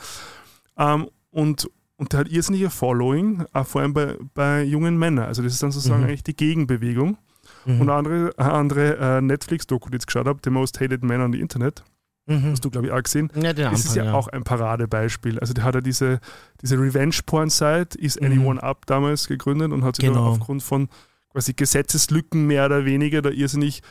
[0.78, 1.68] Ähm, und,
[1.98, 5.26] und der hat irrsinniger Following, vor allem bei, bei jungen Männern.
[5.26, 6.08] Also das ist dann sozusagen Mhm.
[6.10, 7.18] eigentlich die Gegenbewegung.
[7.66, 7.82] Mhm.
[7.82, 11.22] Und eine andere, andere äh, Netflix-Doku, die ich jetzt geschaut habe, The Most Hated Man
[11.22, 11.84] on the Internet,
[12.26, 12.52] Mhm.
[12.52, 13.30] hast du, glaube ich, auch gesehen.
[13.36, 14.14] Ja, den Das ist ja, ja.
[14.14, 15.40] auch ein Paradebeispiel.
[15.40, 16.20] Also der hat ja diese,
[16.62, 18.28] diese Revenge-Porn-Site, ist Mhm.
[18.28, 20.28] Anyone Up damals gegründet und hat sich Genau.
[20.28, 20.88] aufgrund von
[21.32, 23.82] quasi Gesetzeslücken mehr oder weniger da irrsinnig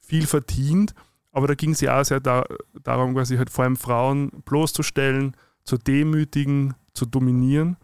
[0.00, 0.94] viel verdient.
[1.32, 2.44] Aber da ging es ja auch sehr da,
[2.82, 7.76] darum, quasi halt vor allem Frauen bloßzustellen, zu demütigen, zu dominieren.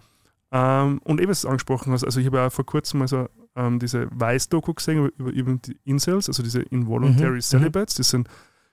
[0.52, 3.78] Ähm, und eben, was du angesprochen hast, also ich habe ja vor kurzem also, ähm,
[3.78, 7.40] diese Weiß-Doku gesehen über, über, die Incels, also diese Involuntary Mhm, mhm.
[7.40, 7.94] Celibates.
[7.96, 8.28] Das sind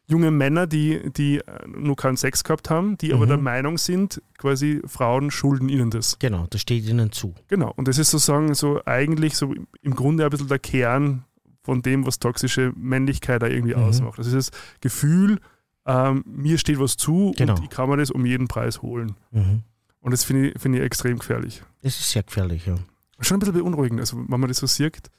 [0.10, 3.30] junge Männer, die, die äh, nur keinen Sex gehabt haben, die aber Mhm.
[3.30, 6.18] der Meinung sind, quasi Frauen schulden ihnen das.
[6.20, 7.34] Genau, das steht ihnen zu.
[7.48, 7.74] Genau.
[7.76, 11.26] Und das ist sozusagen so eigentlich so im Grunde ein bisschen der Kern
[11.64, 13.84] von dem, was toxische Männlichkeit da irgendwie Mhm.
[13.84, 14.18] ausmacht.
[14.20, 15.40] Das ist das Gefühl,
[15.88, 17.56] ähm, mir steht was zu Genau.
[17.56, 19.16] und ich kann mir das um jeden Preis holen.
[19.32, 19.64] Mhm.
[20.02, 21.64] Und das finde ich, finde ich extrem gefährlich.
[21.82, 22.76] Das ist sehr gefährlich, ja.
[23.20, 25.10] Schon ein bisschen beunruhigend, also wenn man das so sieht.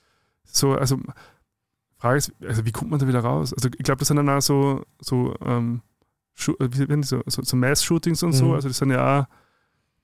[0.45, 0.99] So, also
[1.97, 3.53] Frage ist, also wie kommt man da wieder raus?
[3.53, 5.83] Also ich glaube, das sind dann auch so, so, ähm,
[6.61, 8.53] äh, so, so, so Mass-Shootings und so, Mhm.
[8.53, 9.27] also das sind ja auch,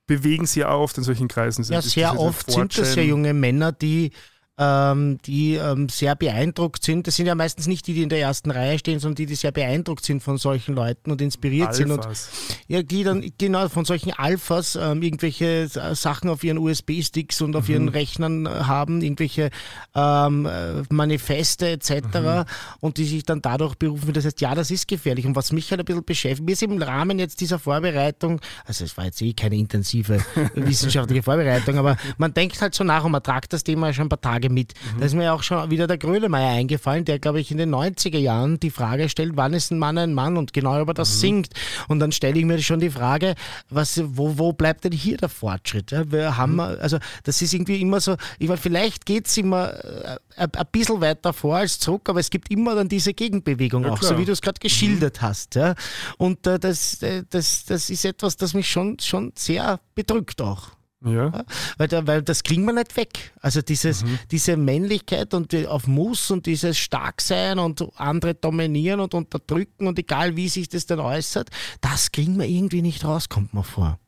[0.07, 1.65] bewegen sich ja auch oft in solchen Kreisen.
[1.73, 4.11] Ja, sehr oft sind das ja 4chan junge Männer, die,
[4.57, 7.07] ähm, die ähm, sehr beeindruckt sind.
[7.07, 9.35] Das sind ja meistens nicht die, die in der ersten Reihe stehen, sondern die, die
[9.35, 11.91] sehr beeindruckt sind von solchen Leuten und inspiriert sind.
[11.91, 12.29] Und Alphas.
[12.69, 17.57] ja, die dann genau von solchen Alphas ähm, irgendwelche äh, Sachen auf ihren USB-Sticks und
[17.57, 17.75] auf Mhm.
[17.75, 19.51] ihren Rechnern äh, haben, irgendwelche
[19.95, 21.91] ähm, äh, Manifeste etc.
[22.15, 22.45] Mhm.
[22.81, 24.13] und die sich dann dadurch berufen.
[24.13, 25.27] Das heißt, ja, das ist gefährlich.
[25.27, 28.85] Und was mich halt ein bisschen beschäftigt, mir ist im Rahmen jetzt dieser Vorbereitung, also
[28.85, 30.25] es war jetzt eh keine intensive
[30.55, 34.09] wissenschaftliche Vorbereitung, aber man denkt halt so nach und man tragt das Thema schon ein
[34.11, 34.75] paar Tage Frage mit.
[34.75, 35.01] Mhm.
[35.01, 38.19] Da ist mir auch schon wieder der Grönemeyer eingefallen, der, glaube ich, in den 90er
[38.19, 41.21] Jahren die Frage stellt, wann ist ein Mann ein Mann und genau über das mhm.
[41.21, 41.49] singt.
[41.89, 43.35] Und dann stelle ich mir schon die Frage,
[43.71, 45.91] was, wo, wo bleibt denn hier der Fortschritt?
[45.91, 46.61] Ja, wir haben, mhm.
[46.61, 50.67] also das ist irgendwie immer so, ich meine, vielleicht geht es immer äh, ein, ein
[50.71, 54.13] bisschen weiter vor als zurück, aber es gibt immer dann diese Gegenbewegung ja, auch, klar.
[54.13, 55.27] so wie du es gerade geschildert mhm.
[55.27, 55.55] hast.
[55.55, 55.75] Ja.
[56.19, 60.74] Und äh, das, äh, das, das ist etwas, das mich schon, schon sehr bedrückt auch.
[61.05, 61.45] Ja.
[61.77, 63.33] Weil, da, weil das kriegen wir nicht weg.
[63.41, 64.19] Also dieses, mhm.
[64.31, 69.99] diese Männlichkeit und die, auf Muss und dieses Starksein und andere dominieren und unterdrücken und
[69.99, 71.51] egal wie sich das dann äußert,
[71.81, 73.99] das kriegen wir irgendwie nicht raus, kommt mir vor.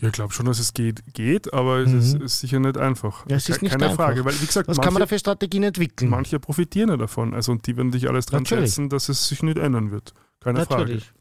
[0.00, 1.98] Ja, ich glaube schon, dass es geht, geht aber es mhm.
[1.98, 3.24] ist, ist, sicher nicht einfach.
[3.28, 4.06] Ja, es ist nicht Keine einfach.
[4.06, 4.24] Frage.
[4.24, 6.10] Weil, wie gesagt, Was manche, kann man da für Strategien entwickeln?
[6.10, 7.34] Manche profitieren ja davon.
[7.34, 8.70] Also, und die werden dich alles dran Natürlich.
[8.70, 10.12] setzen, dass es sich nicht ändern wird.
[10.40, 11.04] Keine Natürlich.
[11.04, 11.20] Frage.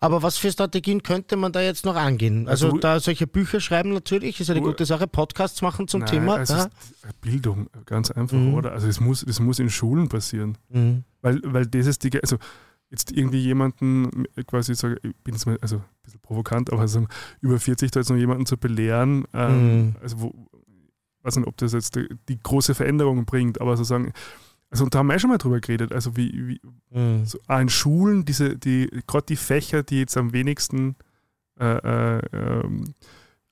[0.00, 2.48] Aber was für Strategien könnte man da jetzt noch angehen?
[2.48, 5.06] Also, also da solche Bücher schreiben natürlich, ist eine gute Sache.
[5.06, 6.36] Podcasts machen zum nein, Thema.
[6.36, 6.68] Also ja.
[7.20, 8.54] Bildung, ganz einfach, mhm.
[8.54, 8.72] oder?
[8.72, 10.56] Also es muss, es muss in Schulen passieren.
[10.68, 11.04] Mhm.
[11.20, 12.36] Weil, weil das ist die, also
[12.90, 17.08] jetzt irgendwie jemanden quasi sagen, ich bin jetzt mal, also ein bisschen provokant, aber sagen,
[17.40, 19.96] über 40 da jetzt noch jemanden zu belehren, ähm, mhm.
[20.00, 20.48] also wo,
[21.22, 24.14] weiß nicht, ob das jetzt die, die große Veränderung bringt, aber sozusagen, also
[24.84, 26.60] und da haben wir ja schon mal drüber geredet, also wie, wie
[26.90, 27.24] mhm.
[27.24, 30.96] so an Schulen, diese, die, gerade die Fächer, die jetzt am wenigsten
[31.58, 32.94] äh, äh, ähm,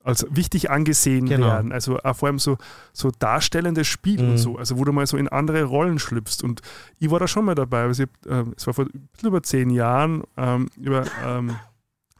[0.04, 1.48] als wichtig angesehen genau.
[1.48, 1.72] werden.
[1.72, 2.58] Also vor allem so,
[2.92, 4.30] so darstellendes Spiel mhm.
[4.30, 6.44] und so, also wo du mal so in andere Rollen schlüpfst.
[6.44, 6.60] Und
[7.00, 7.82] ich war da schon mal dabei.
[7.82, 11.56] Also ich, äh, es war vor ein bisschen über zehn Jahren ähm, über ähm,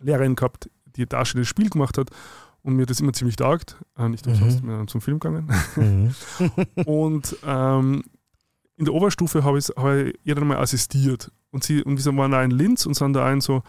[0.01, 2.11] Lehrerin gehabt, die darstellendes Spiel gemacht hat
[2.63, 3.77] und mir das immer ziemlich taugt.
[3.97, 4.89] Äh, nicht umsonst mhm.
[4.89, 5.49] zum Film gegangen.
[5.77, 6.15] Mhm.
[6.87, 8.03] und ähm,
[8.77, 11.31] in der Oberstufe habe ich, hab ich ihr dann mal assistiert.
[11.51, 13.63] Und sie und wir waren da in Linz und sind da in so,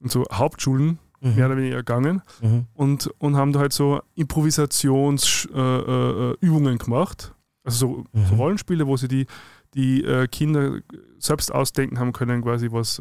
[0.00, 1.36] in so Hauptschulen mhm.
[1.36, 2.66] mehr oder weniger gegangen mhm.
[2.74, 7.34] und, und haben da halt so Improvisationsübungen äh, äh, gemacht.
[7.64, 8.26] Also so, mhm.
[8.26, 9.26] so, Rollenspiele, wo sie die,
[9.74, 10.80] die äh, Kinder
[11.18, 13.00] selbst ausdenken haben können, quasi was,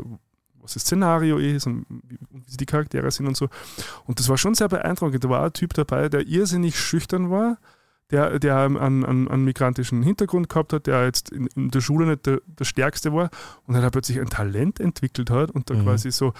[0.62, 3.50] was das Szenario ist und wie, wie die Charaktere sind und so.
[4.06, 5.24] Und das war schon sehr beeindruckend.
[5.24, 7.58] Da war ein Typ dabei, der irrsinnig schüchtern war,
[8.12, 12.06] der, der einen, einen, einen migrantischen Hintergrund gehabt hat, der jetzt in, in der Schule
[12.06, 13.30] nicht der, der, Stärkste war
[13.66, 15.84] und dann plötzlich ein Talent entwickelt hat und da mhm.
[15.84, 16.34] quasi so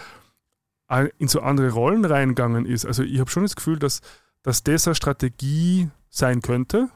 [1.18, 2.86] in so andere Rollen reingegangen ist.
[2.86, 4.02] Also ich habe schon das Gefühl, dass,
[4.44, 6.90] dass das eine Strategie sein könnte,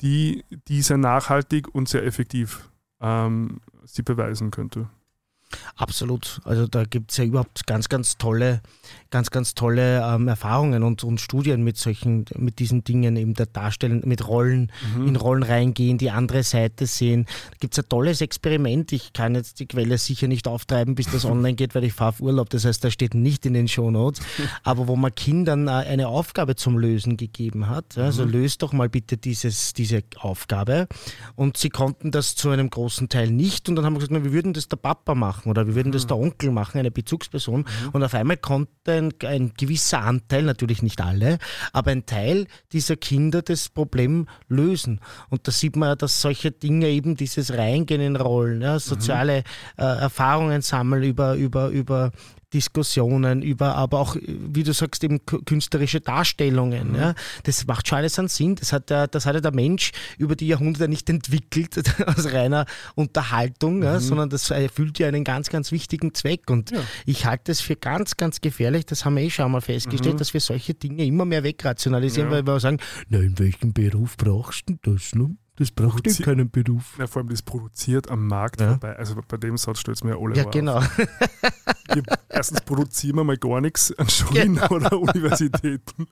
[0.00, 4.88] die, die sehr nachhaltig und sehr effektiv ähm, sie beweisen könnte.
[5.76, 6.40] Absolut.
[6.44, 8.60] Also da gibt es ja überhaupt ganz, ganz tolle,
[9.10, 13.46] ganz, ganz tolle ähm, Erfahrungen und, und Studien mit solchen, mit diesen Dingen eben der
[13.46, 15.08] Darstellen, mit Rollen, mhm.
[15.08, 17.26] in Rollen reingehen, die andere Seite sehen.
[17.50, 18.92] Da gibt es ein tolles Experiment.
[18.92, 22.10] Ich kann jetzt die Quelle sicher nicht auftreiben, bis das online geht, weil ich fahre
[22.10, 22.50] auf Urlaub.
[22.50, 24.20] Das heißt, da steht nicht in den Shownotes.
[24.64, 27.96] Aber wo man Kindern äh, eine Aufgabe zum Lösen gegeben hat.
[27.96, 28.32] Also mhm.
[28.32, 30.88] löst doch mal bitte dieses, diese Aufgabe.
[31.36, 33.68] Und sie konnten das zu einem großen Teil nicht.
[33.68, 35.74] Und dann haben wir gesagt, na, wir würden das der Papa machen machen oder wir
[35.74, 36.08] würden das mhm.
[36.08, 37.60] der Onkel machen, eine Bezugsperson.
[37.60, 37.88] Mhm.
[37.92, 41.38] Und auf einmal konnte ein, ein, gewisser Anteil, natürlich nicht alle,
[41.72, 45.00] aber ein Teil dieser Kinder das Problem lösen.
[45.30, 49.38] Und da sieht man ja, dass solche Dinge eben dieses Reingehen in Rollen, ja, soziale
[49.76, 49.84] mhm.
[49.84, 52.12] äh, Erfahrungen sammeln über, über, über
[52.52, 56.92] Diskussionen, über aber auch, wie du sagst, eben künstlerische Darstellungen.
[56.92, 56.96] Mhm.
[56.96, 57.14] Ja.
[57.42, 58.54] Das macht schon alles einen Sinn.
[58.54, 62.64] Das hat, der, das hat ja der Mensch über die Jahrhunderte nicht entwickelt aus reiner
[62.94, 63.82] Unterhaltung, mhm.
[63.82, 66.50] ja, sondern das erfüllt ja einen ganz, ganz wichtigen Zweck.
[66.50, 66.80] Und ja.
[67.04, 70.18] ich halte es für ganz, ganz gefährlich, das haben wir eh schon mal festgestellt, mhm.
[70.18, 72.78] dass wir solche Dinge immer mehr wegrationalisieren, weil wir sagen,
[73.08, 75.14] na, in welchem Beruf brauchst du das?
[75.14, 75.36] Ne?
[75.58, 76.96] Das braucht ja keinen Beruf.
[76.98, 78.70] Ja, vor allem das produziert am Markt ja.
[78.70, 78.96] vorbei.
[78.96, 80.80] Also bei dem Satz stellt es mir ja alle Ja, genau.
[81.94, 84.68] Wir, erstens produzieren wir mal gar nichts an Schulen genau.
[84.68, 86.06] oder Universitäten.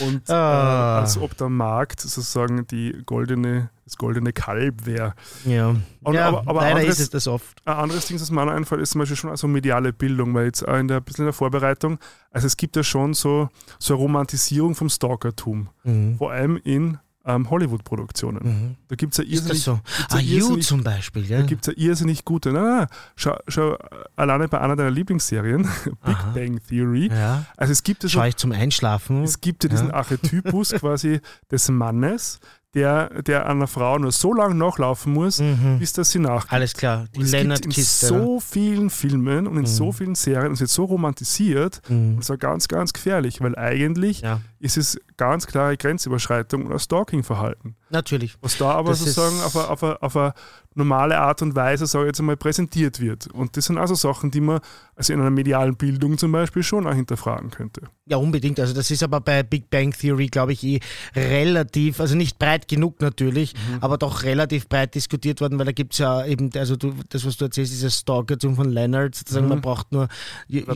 [0.00, 0.96] Und ah.
[0.96, 5.14] äh, als ob der Markt sozusagen die goldene, das goldene Kalb wäre.
[5.44, 7.58] Ja, Und, ja aber, aber leider anderes, ist es das oft.
[7.66, 10.62] Ein anderes Ding, das mir einfällt, ist zum Beispiel schon also mediale Bildung, weil jetzt
[10.62, 11.98] in der, ein bisschen in der Vorbereitung,
[12.30, 15.68] also es gibt ja schon so, so eine Romantisierung vom Stalkertum.
[15.84, 16.16] Mhm.
[16.16, 18.40] Vor allem in ähm, Hollywood-Produktionen.
[18.44, 18.76] Mhm.
[18.88, 19.58] Da gibt es ja irrsinnig.
[19.58, 19.80] Ist das so?
[20.10, 21.40] Ah, You zum Beispiel, ja.
[21.40, 22.52] Da gibt es ja irrsinnig gute.
[22.52, 22.86] Nein, nein.
[23.16, 23.76] Schau, schau,
[24.16, 26.32] alleine bei einer deiner Lieblingsserien, Big Aha.
[26.34, 27.08] Bang Theory.
[27.08, 27.44] Ja.
[27.56, 29.22] Also es gibt ja so, Schau ich zum Einschlafen.
[29.22, 29.94] Es gibt ja diesen ja.
[29.94, 31.20] Archetypus quasi
[31.50, 32.40] des Mannes,
[32.74, 35.78] der, der einer Frau nur so lange nachlaufen muss, mhm.
[35.78, 36.50] bis dass sie nach.
[36.50, 38.06] Alles klar, die Leonard-Kiste.
[38.06, 39.66] in so vielen Filmen und in mhm.
[39.66, 42.16] so vielen Serien und es wird so romantisiert, mhm.
[42.16, 44.40] das war ganz, ganz gefährlich, weil eigentlich ja.
[44.58, 47.76] ist es ganz klare Grenzüberschreitung oder Stalking-Verhalten.
[47.90, 48.36] Natürlich.
[48.40, 50.34] Was da aber das sozusagen auf eine, auf, eine, auf eine
[50.74, 53.26] normale Art und Weise, sage ich jetzt einmal, präsentiert wird.
[53.28, 54.60] Und das sind also Sachen, die man
[54.94, 57.82] also in einer medialen Bildung zum Beispiel schon auch hinterfragen könnte.
[58.06, 58.60] Ja, unbedingt.
[58.60, 60.80] Also das ist aber bei Big Bang Theory, glaube ich, eh
[61.16, 63.78] relativ, also nicht breit genug natürlich, mhm.
[63.80, 67.24] aber doch relativ breit diskutiert worden, weil da gibt es ja eben, also du, das,
[67.24, 69.50] was du erzählst, dieses Stalkertum von Leonard, sozusagen, mhm.
[69.50, 70.08] man braucht nur,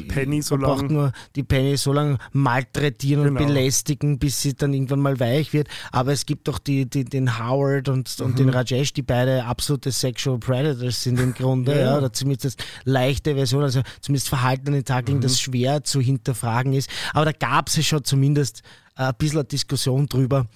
[0.09, 3.41] Penny so man braucht nur die Penny so lange malträtieren genau.
[3.41, 5.69] und belästigen, bis sie dann irgendwann mal weich wird.
[5.93, 8.53] Aber es gibt doch die, die, den Howard und, und den mhm.
[8.53, 9.45] Rajesh, die beide
[9.87, 11.99] absolute Sexual Predators sind im Grunde, ja, ja.
[11.99, 15.23] oder zumindest leichte Version, also zumindest Verhalten Tag legen, mhm.
[15.23, 16.91] das schwer zu hinterfragen ist.
[17.13, 18.63] Aber da gab es ja schon zumindest
[18.95, 20.47] ein bisschen eine Diskussion drüber.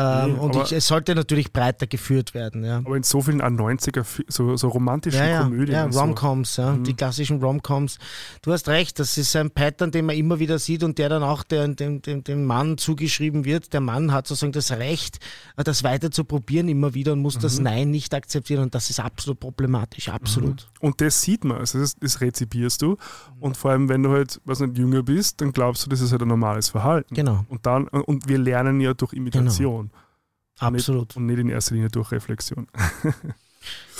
[0.00, 2.64] Ähm, nee, und ich, es sollte natürlich breiter geführt werden.
[2.64, 2.76] Ja.
[2.78, 5.74] Aber in so vielen 90er, so, so romantischen ja, ja, Komödien.
[5.74, 6.62] Ja, Romcoms, so.
[6.62, 6.84] ja, mhm.
[6.84, 7.98] die klassischen Romcoms.
[8.42, 11.24] Du hast recht, das ist ein Pattern, den man immer wieder sieht und der dann
[11.24, 13.72] auch dem, dem, dem, dem Mann zugeschrieben wird.
[13.72, 15.18] Der Mann hat sozusagen das Recht,
[15.56, 17.40] das weiter zu probieren immer wieder und muss mhm.
[17.40, 20.68] das Nein nicht akzeptieren und das ist absolut problematisch, absolut.
[20.80, 20.88] Mhm.
[20.88, 22.96] Und das sieht man, also das, das rezipierst du
[23.40, 26.12] und vor allem, wenn du halt, was nicht jünger bist, dann glaubst du, das ist
[26.12, 27.16] halt ein normales Verhalten.
[27.16, 27.44] Genau.
[27.48, 29.87] Und dann, und wir lernen ja durch Imitation.
[29.87, 29.87] Genau.
[30.58, 31.16] Absolut.
[31.16, 32.66] Und nicht in erster Linie durch Reflexion.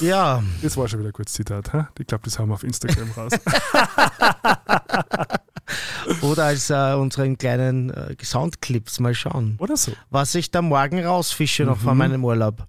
[0.00, 0.42] Ja.
[0.62, 1.72] Das war schon wieder ein kurzes Zitat.
[1.72, 1.88] Ha?
[1.98, 3.32] Ich glaube, das haben wir auf Instagram raus.
[6.22, 9.56] Oder als äh, unseren kleinen äh, Soundclips mal schauen.
[9.58, 9.92] Oder so.
[10.08, 11.84] Was ich da morgen rausfische noch mhm.
[11.84, 12.66] von meinem Urlaub.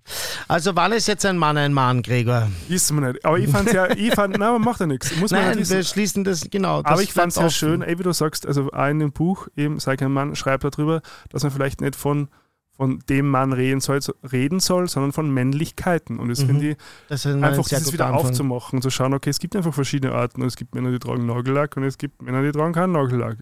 [0.48, 2.50] Also wann ist jetzt ein Mann ein Mann, Gregor?
[2.68, 3.24] Wissen wir nicht.
[3.24, 5.16] Aber ich fand ja, ich fand, nein, man macht ja nichts.
[5.16, 6.82] Muss nein, wir schließen das, genau.
[6.82, 9.14] Das Aber ich fand es ja schön, ey, wie du sagst, also auch in dem
[9.14, 12.28] Buch, eben, sei kein Mann, schreibt darüber, dass man vielleicht nicht von
[12.80, 14.00] von dem Mann reden soll,
[14.32, 16.18] reden soll sondern von Männlichkeiten.
[16.18, 16.48] Und das mhm.
[16.48, 16.78] finde ich
[17.10, 18.28] das einfach dieses wieder Anfang.
[18.28, 20.42] aufzumachen, zu schauen, okay, es gibt einfach verschiedene Arten.
[20.42, 23.36] Und es gibt Männer, die tragen Nagellack und es gibt Männer, die tragen keinen Nagellack.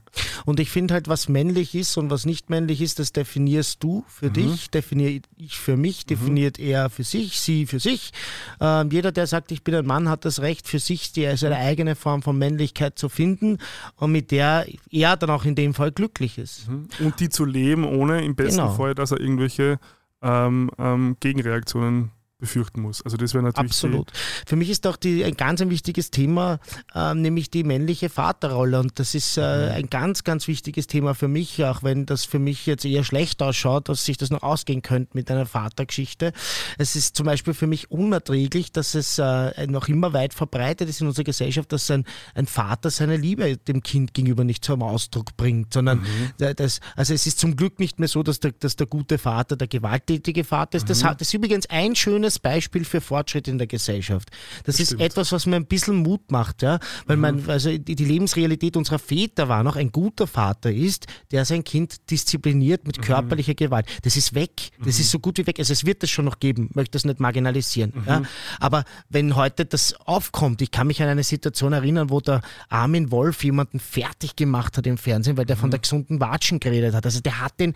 [0.46, 4.04] Und ich finde halt, was männlich ist und was nicht männlich ist, das definierst du
[4.08, 4.34] für mhm.
[4.34, 6.08] dich, definiere ich für mich, mhm.
[6.08, 6.66] definiert mhm.
[6.66, 8.14] er für sich, sie für sich.
[8.60, 11.58] Ähm, jeder, der sagt, ich bin ein Mann, hat das Recht für sich, die, seine
[11.58, 13.60] eigene Form von Männlichkeit zu finden
[13.98, 16.68] und mit der er dann auch in dem Fall glücklich ist.
[16.68, 16.88] Mhm.
[17.02, 18.74] Und die zu leben, ohne im besten genau.
[18.74, 19.80] Fall, dass er irgendwelche
[20.22, 23.02] ähm, ähm, Gegenreaktionen befürchten muss.
[23.02, 23.72] Also das wäre natürlich.
[23.72, 24.12] Absolut.
[24.46, 26.60] Für mich ist auch die, ein ganz ein wichtiges Thema,
[26.94, 28.80] äh, nämlich die männliche Vaterrolle.
[28.80, 29.72] Und das ist äh, mhm.
[29.72, 33.42] ein ganz, ganz wichtiges Thema für mich, auch wenn das für mich jetzt eher schlecht
[33.42, 36.32] ausschaut, dass sich das noch ausgehen könnte mit einer Vatergeschichte.
[36.78, 41.02] Es ist zum Beispiel für mich unerträglich, dass es äh, noch immer weit verbreitet ist
[41.02, 45.36] in unserer Gesellschaft, dass ein, ein Vater seine Liebe dem Kind gegenüber nicht zum Ausdruck
[45.38, 46.56] bringt, sondern mhm.
[46.56, 49.56] das, also es ist zum Glück nicht mehr so, dass der, dass der gute Vater
[49.56, 50.84] der gewalttätige Vater ist.
[50.84, 50.88] Mhm.
[50.90, 54.30] Das, das ist übrigens ein schönes schönes Beispiel für Fortschritt in der Gesellschaft.
[54.66, 57.22] Das, das ist etwas, was mir ein bisschen Mut macht, ja, weil mhm.
[57.22, 61.64] man, also die, die, Lebensrealität unserer Väter war noch, ein guter Vater ist, der sein
[61.64, 63.02] Kind diszipliniert mit mhm.
[63.04, 63.88] körperlicher Gewalt.
[64.04, 64.72] Das ist weg.
[64.80, 65.02] Das mhm.
[65.02, 65.60] ist so gut wie weg.
[65.60, 67.94] Also es wird das schon noch geben, möchte das nicht marginalisieren.
[68.06, 68.20] Ja.
[68.20, 68.26] Mhm.
[68.60, 73.12] Aber wenn heute das aufkommt, ich kann mich an eine Situation erinnern, wo der Armin
[73.12, 75.72] Wolf jemanden fertig gemacht hat im Fernsehen, weil der von mhm.
[75.72, 77.06] der gesunden Watschen geredet hat.
[77.06, 77.74] Also der hat den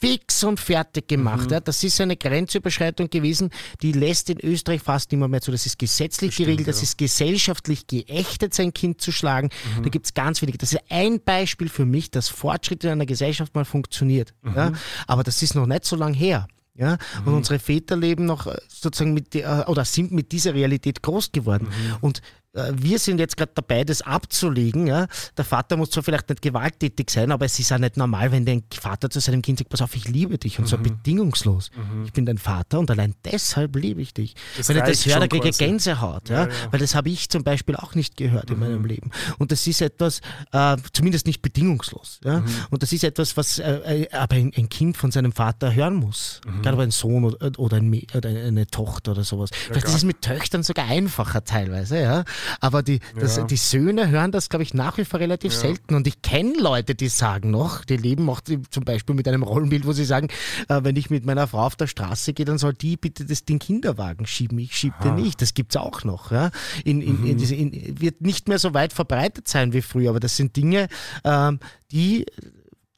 [0.00, 1.46] fix und fertig gemacht.
[1.46, 1.52] Mhm.
[1.52, 3.50] Ja, das ist eine Grenzüberschreitung gewesen,
[3.82, 5.50] die lässt in Österreich fast nicht mehr zu.
[5.50, 6.84] Das ist gesetzlich Bestimmt, geregelt, das ja.
[6.84, 9.50] ist gesellschaftlich geächtet, sein Kind zu schlagen.
[9.76, 9.82] Mhm.
[9.82, 10.58] Da gibt es ganz wenige.
[10.58, 14.34] Das ist ein Beispiel für mich, dass Fortschritt in einer Gesellschaft mal funktioniert.
[14.42, 14.54] Mhm.
[14.54, 14.72] Ja,
[15.06, 16.46] aber das ist noch nicht so lange her.
[16.78, 16.96] Ja?
[17.24, 17.38] Und mhm.
[17.38, 21.66] unsere Väter leben noch äh, sozusagen mit der, oder sind mit dieser Realität groß geworden.
[21.68, 21.96] Mhm.
[22.00, 22.22] Und äh,
[22.54, 24.86] wir sind jetzt gerade dabei, das abzulegen.
[24.86, 25.06] Ja?
[25.36, 28.44] Der Vater muss zwar vielleicht nicht gewalttätig sein, aber es ist auch nicht normal, wenn
[28.44, 30.68] der Vater zu seinem Kind sagt, pass auf, ich liebe dich und mhm.
[30.68, 31.70] so bedingungslos.
[31.76, 32.04] Mhm.
[32.06, 34.34] Ich bin dein Vater und allein deshalb liebe ich dich.
[34.56, 36.28] Das wenn ich das höre, dann kriege ich Gänsehaut.
[36.30, 36.44] Ja?
[36.44, 36.72] Ja, ja?
[36.72, 38.54] Weil das habe ich zum Beispiel auch nicht gehört mhm.
[38.54, 39.10] in meinem Leben.
[39.38, 40.20] Und das ist etwas,
[40.52, 42.20] äh, zumindest nicht bedingungslos.
[42.24, 42.40] Ja?
[42.40, 42.46] Mhm.
[42.70, 45.94] Und das ist etwas, was äh, äh, aber ein, ein, Kind von seinem Vater hören
[45.94, 46.40] muss.
[46.46, 46.62] Mhm.
[46.62, 49.50] Gerade ein Sohn oder, oder, ein, oder, eine Tochter oder sowas.
[49.52, 52.24] Vielleicht ist es mit Töchtern sogar einfacher teilweise.
[52.60, 53.44] Aber die, das, ja.
[53.44, 55.60] die Söhne hören das, glaube ich, nach wie vor relativ ja.
[55.60, 55.94] selten.
[55.94, 59.86] Und ich kenne Leute, die sagen noch, die leben auch zum Beispiel mit einem Rollenbild,
[59.86, 60.28] wo sie sagen,
[60.68, 63.44] äh, wenn ich mit meiner Frau auf der Straße gehe, dann soll die bitte das,
[63.44, 64.58] den Kinderwagen schieben.
[64.58, 65.40] Ich schiebe den nicht.
[65.42, 66.30] Das gibt es auch noch.
[66.30, 66.50] Ja?
[66.84, 67.26] In, in, mhm.
[67.26, 70.88] in, wird nicht mehr so weit verbreitet sein wie früher, aber das sind Dinge,
[71.24, 72.26] ähm, die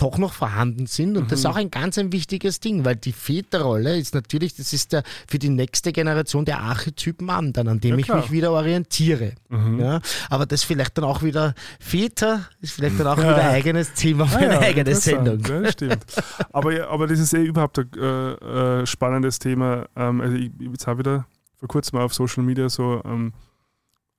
[0.01, 1.17] doch noch vorhanden sind.
[1.17, 1.29] Und mhm.
[1.29, 4.93] das ist auch ein ganz ein wichtiges Ding, weil die Väterrolle ist natürlich, das ist
[4.93, 8.53] der, für die nächste Generation der Archetyp Mann, dann, an dem ja, ich mich wieder
[8.53, 9.33] orientiere.
[9.49, 9.81] Mhm.
[9.81, 13.25] Ja, aber das vielleicht dann auch wieder Väter, ist vielleicht dann auch ja.
[13.25, 15.41] wieder ein eigenes Thema für ah, eine eigene Sendung.
[15.45, 16.05] Ja, stimmt.
[16.53, 19.87] aber, aber das ist eh überhaupt ein äh, äh, spannendes Thema.
[19.97, 21.27] Ähm, also ich, jetzt habe wieder
[21.57, 23.33] vor kurzem auf Social Media so ähm,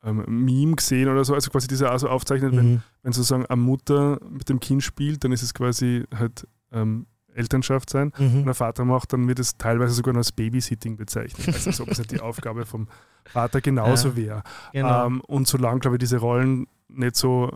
[0.04, 2.58] ähm, Meme gesehen oder so, also quasi diese also aufzeichnet, mhm.
[2.58, 7.06] wenn, wenn sozusagen eine Mutter mit dem Kind spielt, dann ist es quasi halt ähm,
[7.34, 8.12] Elternschaft sein.
[8.18, 8.40] Mhm.
[8.40, 11.48] Und der Vater macht, dann wird es teilweise sogar als Babysitting bezeichnet.
[11.48, 12.88] Also als ob es halt die Aufgabe vom
[13.26, 14.44] Vater genauso ja, wäre.
[14.74, 15.08] Genau.
[15.08, 17.56] Ähm, und solange, glaube ich, diese Rollen nicht so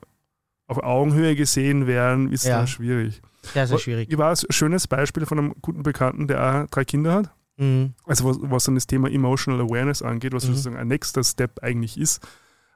[0.67, 2.57] auf Augenhöhe gesehen werden, ist es ja.
[2.57, 3.21] dann schwierig.
[3.53, 4.09] Sehr, sehr schwierig.
[4.09, 7.31] Ich war ein schönes Beispiel von einem guten Bekannten, der auch drei Kinder hat.
[7.57, 7.93] Mhm.
[8.05, 10.49] Also was, was dann das Thema Emotional Awareness angeht, was Mhm.
[10.49, 12.25] sozusagen ein nächster Step eigentlich ist,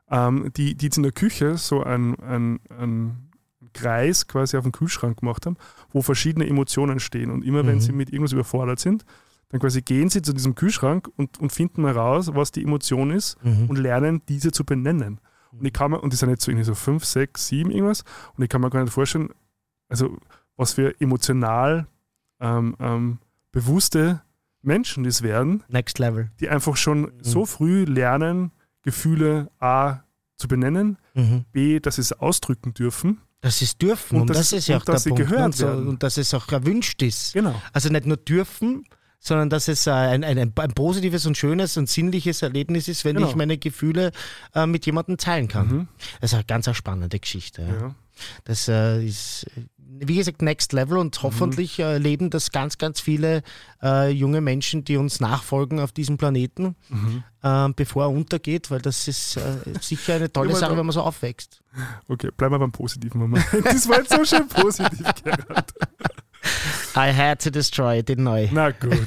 [0.09, 2.15] ähm, die, die jetzt in der Küche so einen
[2.69, 3.29] ein
[3.73, 5.57] Kreis quasi auf den Kühlschrank gemacht haben,
[5.91, 7.29] wo verschiedene Emotionen stehen.
[7.29, 7.81] Und immer wenn Mhm.
[7.81, 9.05] sie mit irgendwas überfordert sind,
[9.49, 13.11] dann quasi gehen sie zu diesem Kühlschrank und, und finden mal raus, was die Emotion
[13.11, 13.65] ist Mhm.
[13.69, 15.19] und lernen, diese zu benennen.
[15.51, 18.03] Und ich kann mir, und die sind jetzt so irgendwie so fünf, sechs, sieben irgendwas,
[18.37, 19.29] und ich kann mir gar nicht vorstellen,
[19.87, 20.17] also
[20.55, 21.87] was für emotional
[22.39, 23.17] ähm, ähm,
[23.51, 24.21] bewusste
[24.61, 26.31] Menschen das werden, Next Level.
[26.39, 28.51] die einfach schon so früh lernen,
[28.81, 29.99] Gefühle A
[30.37, 31.45] zu benennen, Mhm.
[31.51, 33.19] B, dass sie es ausdrücken dürfen.
[33.41, 35.23] Dass sie es dürfen Und und, dass- das ist ja auch der dass sie Punkt.
[35.29, 35.87] gehört und, so, werden.
[35.87, 37.33] und dass es auch erwünscht ist.
[37.33, 37.61] Genau.
[37.73, 38.83] Also nicht nur dürfen,
[39.21, 43.29] sondern dass es ein, ein, ein, positives und schönes und sinnliches Erlebnis ist, wenn Genau.
[43.29, 44.11] ich meine Gefühle
[44.55, 45.67] äh, mit jemandem teilen kann.
[45.67, 45.87] Mhm.
[46.21, 47.61] Das ist eine ganz eine spannende Geschichte.
[47.63, 47.75] Ja.
[47.87, 47.95] Ja.
[48.45, 49.45] Das äh, ist,
[50.05, 51.01] wie gesagt, Next Level Mhm.
[51.01, 53.43] und hoffentlich äh, leben das ganz, ganz viele
[53.83, 57.23] äh, junge Menschen, die uns nachfolgen auf diesem Planeten, Mhm.
[57.43, 59.41] äh, bevor er untergeht, weil das ist äh,
[59.81, 61.61] sicher eine tolle Sache, wenn man so aufwächst.
[62.07, 63.45] Okay, bleiben wir beim positiven Moment.
[63.63, 65.73] Das war jetzt so schön positiv, Gerhard.
[66.95, 68.47] I had to destroy it, neu.
[68.51, 68.97] Na gut.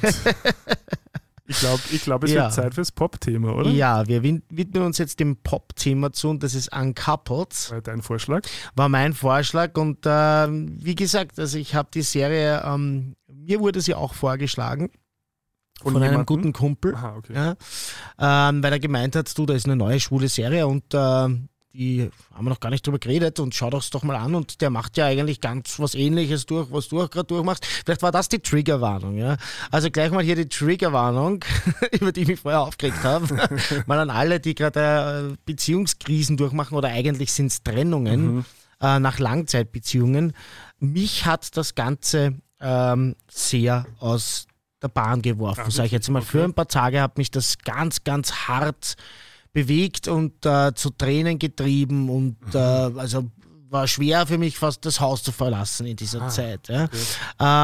[1.52, 2.44] Ich glaube, ich glaub, es Ja.
[2.44, 3.70] wird Zeit fürs Pop-Thema, oder?
[3.70, 8.42] Ja, wir widmen uns jetzt dem Pop-Thema zu und das ist Uncoupled, War dein Vorschlag?
[8.74, 13.80] war mein Vorschlag und ähm, wie gesagt, also ich habe die Serie, ähm, mir wurde
[13.80, 14.90] sie auch vorgeschlagen
[15.82, 16.26] von, einem jemandem?
[16.26, 17.34] guten Kumpel, Aha, okay.
[17.34, 21.48] ja, ähm, weil er gemeint hat, du, da ist eine neue schwule Serie und ähm,
[21.74, 24.60] die haben wir noch gar nicht drüber geredet und schau doch doch mal an und
[24.60, 27.64] der macht ja eigentlich ganz was ähnliches durch, was du auch gerade durchmachst.
[27.64, 29.36] Vielleicht war das die Triggerwarnung, ja.
[29.70, 31.44] Also gleich mal hier die Triggerwarnung,
[31.92, 33.26] über die ich mich vorher aufgeregt habe.
[33.86, 38.44] mal an alle, die gerade äh, Beziehungskrisen durchmachen oder eigentlich sind es Trennungen Mhm.
[38.80, 40.32] äh, nach Langzeitbeziehungen.
[40.78, 44.46] Mich hat das Ganze ähm, sehr aus
[44.82, 46.22] der Bahn geworfen, sage ich jetzt mal.
[46.22, 46.44] Für Okay.
[46.48, 48.96] ein paar Tage hat mich das ganz, ganz hart
[49.52, 53.30] bewegt und äh, zu Tränen getrieben und äh, also
[53.72, 56.68] war schwer für mich fast das Haus zu verlassen in dieser Ah, Zeit.
[56.68, 56.88] Ja.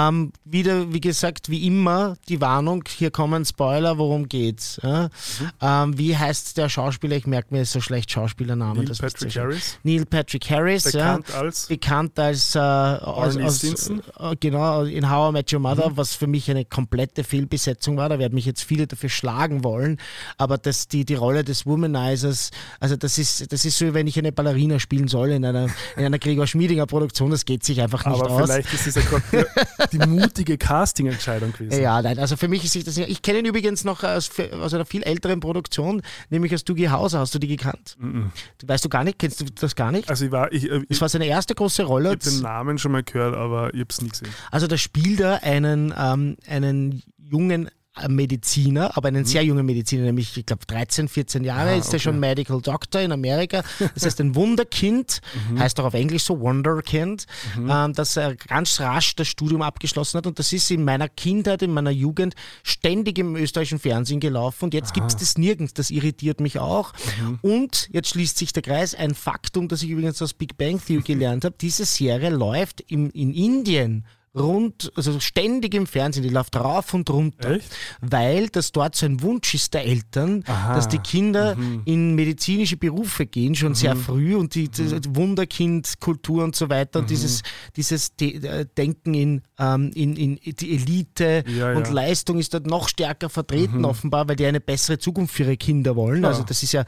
[0.09, 4.81] Ähm, wieder, wie gesagt, wie immer die Warnung, hier kommen Spoiler, worum geht's?
[4.83, 5.05] Ja.
[5.05, 5.51] Mhm.
[5.61, 7.17] Ähm, wie heißt der Schauspieler?
[7.17, 8.83] Ich merke mir so schlecht Schauspielername.
[8.85, 9.37] Neil Patrick.
[9.37, 15.11] Harris, Neil Patrick Harris, bekannt ja, als bekannt als, äh, aus, aus äh, genau in
[15.11, 15.63] How I Met Your Mhm.
[15.65, 18.09] Mother, was für mich eine komplette Fehlbesetzung war.
[18.09, 19.99] Da werden mich jetzt viele dafür schlagen wollen,
[20.39, 22.51] aber das, die, die Rolle des Womanizers,
[22.81, 25.69] also das ist, das ist so, wenn ich eine Ballerina spielen soll in einer,
[25.99, 28.45] in einer Gregor Schmiedinger Produktion, das geht sich einfach nicht aber aus.
[28.51, 29.47] vielleicht ist es ja gerade
[29.93, 31.83] die, mutige Casting-Entscheidung gewesen.
[31.83, 33.09] Ja, nein, also für mich ist sich das nicht.
[33.11, 34.31] Ich kenne ihn übrigens noch aus,
[34.61, 37.21] aus einer viel älteren Produktion, nämlich aus Dougie Hauser.
[37.21, 37.97] Hast du die gekannt?
[37.99, 38.31] Mhm.
[38.65, 39.19] Weißt du gar nicht?
[39.19, 40.09] Kennst du das gar nicht?
[40.09, 42.15] Also ich war, ich, äh, Das ich, war seine erste große Rolle.
[42.19, 44.29] ich habe den Namen schon mal gehört, aber ich habe es nie gesehen.
[44.51, 47.69] Also da spielt er einen, ähm, einen jungen
[48.09, 51.75] Mediziner, aber einen sehr jungen Mediziner, nämlich ich glaube 13, 14 Jahre, Mhm.
[51.75, 51.99] Ah, ist er okay.
[52.01, 53.63] schon Medical Doctor in Amerika.
[53.95, 55.21] Das heißt ein Wunderkind,
[55.51, 55.59] Mhm.
[55.59, 57.27] heißt auch auf Englisch so Wonderkind,
[57.57, 61.63] ähm, dass er ganz rasch das Studium abgeschlossen hat und das ist in meiner Kindheit,
[61.63, 65.91] in meiner Jugend ständig im österreichischen Fernsehen gelaufen und jetzt gibt es das nirgends, das
[65.91, 66.93] irritiert mich auch.
[67.23, 67.39] Mhm.
[67.43, 71.03] Und jetzt schließt sich der Kreis, ein Faktum, das ich übrigens aus Big Bang Theory
[71.03, 74.05] gelernt habe, diese Serie läuft im, in Indien
[74.39, 77.71] rund, also ständig im Fernsehen, die läuft rauf und runter, Echt?
[78.01, 80.75] weil das dort so ein Wunsch ist der Eltern, Aha.
[80.75, 86.57] dass die Kinder in medizinische Berufe gehen, schon sehr früh und die, die Wunderkind-Kultur und
[86.57, 87.43] so weiter und dieses,
[87.77, 91.93] dieses De äh, Denken in, ähm, in, in die Elite Ja, und ja.
[91.93, 95.97] Leistung ist dort noch stärker vertreten offenbar, weil die eine bessere Zukunft für ihre Kinder
[95.97, 96.25] wollen.
[96.25, 96.85] Also das ist ja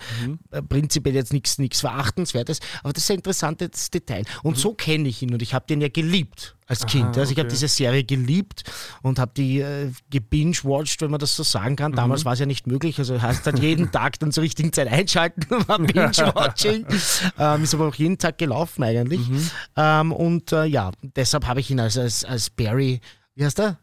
[0.50, 4.24] äh, prinzipiell jetzt nichts nichts Verachtenswertes, aber das ist ein interessantes Detail.
[4.42, 7.18] Und so kenne ich ihn und ich habe den ja geliebt als Kind.
[7.18, 7.56] Also ich habe okay.
[7.56, 8.62] diese Serie geliebt
[9.02, 11.92] und habe die äh, gebinge-watched, wenn man das so sagen kann.
[11.92, 14.86] Damals war es ja nicht möglich, also heißt dann jeden Tag dann zur richtigen Zeit
[14.86, 16.86] einschalten und war Binge-Watching.
[17.38, 19.20] ähm, ist aber auch jeden Tag gelaufen eigentlich.
[19.76, 23.00] Ähm, und äh, ja, deshalb habe ich ihn als, als, als Barry,
[23.34, 23.78] wie heißt er?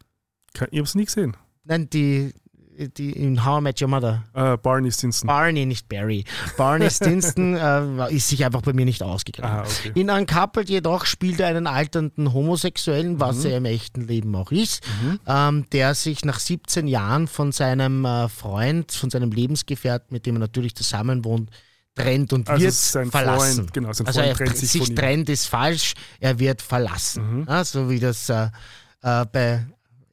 [0.53, 1.35] Ich habe es nie gesehen.
[1.65, 2.33] Nein, die,
[2.77, 4.23] die in How I Met Your Mother.
[4.33, 5.27] Äh, Barney Stinson.
[5.27, 6.23] Barney, nicht Barry.
[6.57, 9.51] Barney Stinson äh, ist sich einfach bei mir nicht ausgegangen.
[9.51, 9.91] Aha, okay.
[9.95, 14.83] In Uncoupled jedoch spielt er einen alternden Homosexuellen, was er im echten Leben auch ist,
[15.27, 20.35] ähm, der sich nach 17 Jahren von seinem äh, Freund, von seinem Lebensgefährten, mit dem
[20.35, 21.49] er natürlich zusammen wohnt,
[21.95, 23.55] trennt und Also wird sein verlassen.
[23.55, 27.45] Freund, genau, sein also Freund er trennt sich, sich trennt ist falsch, er wird verlassen.
[27.47, 28.49] Ja, so wie das äh,
[29.01, 29.65] äh, bei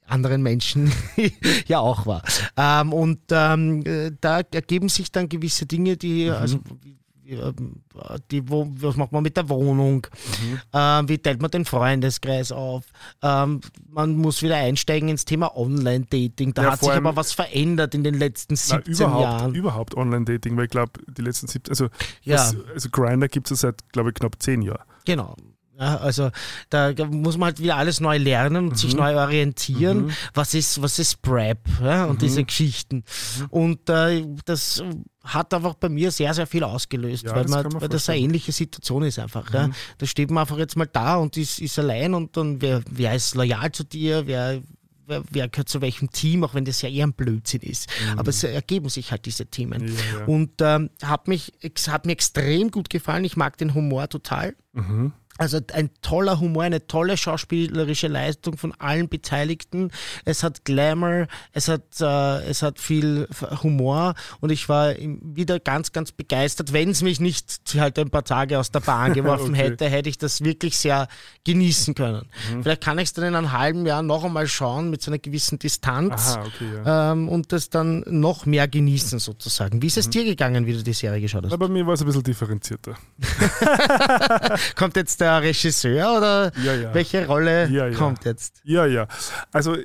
[0.07, 0.93] anderen Menschen
[1.67, 2.23] ja auch war.
[2.57, 7.83] Ähm, und ähm, äh, da ergeben sich dann gewisse Dinge, die, also wie, ähm,
[8.31, 10.07] die, wo, was macht man mit der Wohnung?
[10.43, 10.61] Mhm.
[10.75, 12.85] Ähm, wie teilt man den Freundeskreis auf?
[13.23, 16.53] Ähm, man muss wieder einsteigen ins Thema Online-Dating.
[16.53, 19.55] Da Ja, hat sich aber was verändert in den letzten Na, 17 überhaupt, Jahren.
[19.55, 21.89] überhaupt Online-Dating, weil ich glaube, die letzten 17, also,
[22.25, 22.53] Ja.
[22.75, 24.85] also Grinder gibt es seit, glaube ich, knapp 10 Jahren.
[25.07, 25.35] Genau.
[25.79, 26.31] Ja, also
[26.71, 28.77] da muss man halt wieder alles neu lernen und Mhm.
[28.77, 30.13] sich neu orientieren.
[30.33, 32.19] Was ist, was ist Prep ja, und Mhm.
[32.19, 33.03] diese Geschichten.
[33.51, 34.83] Und äh, das
[35.25, 38.09] hat einfach bei mir sehr, sehr viel ausgelöst, Ja, weil, das man, man weil das
[38.09, 39.53] eine ähnliche Situation ist einfach.
[39.53, 39.71] Ja.
[39.99, 43.15] Da steht man einfach jetzt mal da und ist, ist allein und dann wer, wer
[43.15, 44.63] ist loyal zu dir, wer
[45.07, 47.91] wer, wer gehört zu welchem Team, auch wenn das ja eher ein Blödsinn ist.
[48.17, 49.83] Aber es ergeben sich halt diese Themen.
[49.83, 49.89] Mhm.
[49.89, 50.25] Ja, ja.
[50.25, 51.53] Und ähm, hat, mich,
[51.89, 53.23] hat mir extrem gut gefallen.
[53.25, 54.55] Ich mag den Humor total.
[54.73, 55.13] Mhm.
[55.37, 59.91] Also ein toller Humor, eine tolle schauspielerische Leistung von allen Beteiligten.
[60.25, 63.27] Es hat Glamour, es hat, äh, es hat viel
[63.65, 66.73] Humor und ich war wieder ganz, ganz begeistert.
[66.73, 69.71] Wenn es mich nicht halt ein paar Tage aus der Bahn geworfen Okay.
[69.71, 71.09] hätte, hätte ich das wirklich sehr
[71.43, 72.29] genießen können.
[72.53, 72.63] Mhm.
[72.63, 75.19] Vielleicht kann ich es dann in einem halben Jahr noch einmal schauen mit so einer
[75.19, 76.37] gewissen Distanz.
[76.37, 77.13] Aha, okay, ja.
[77.13, 79.83] Ähm, und das dann noch mehr genießen sozusagen.
[79.83, 80.01] Wie ist Mhm.
[80.01, 81.53] es dir gegangen, wie du die Serie geschaut hast?
[81.53, 82.95] Aber bei mir war es ein bisschen differenzierter.
[84.77, 86.95] Kommt jetzt der Regisseur oder Ja, ja.
[86.95, 88.61] welche Rolle Ja, kommt jetzt?
[88.65, 89.07] Ja, ja.
[89.53, 89.77] Also,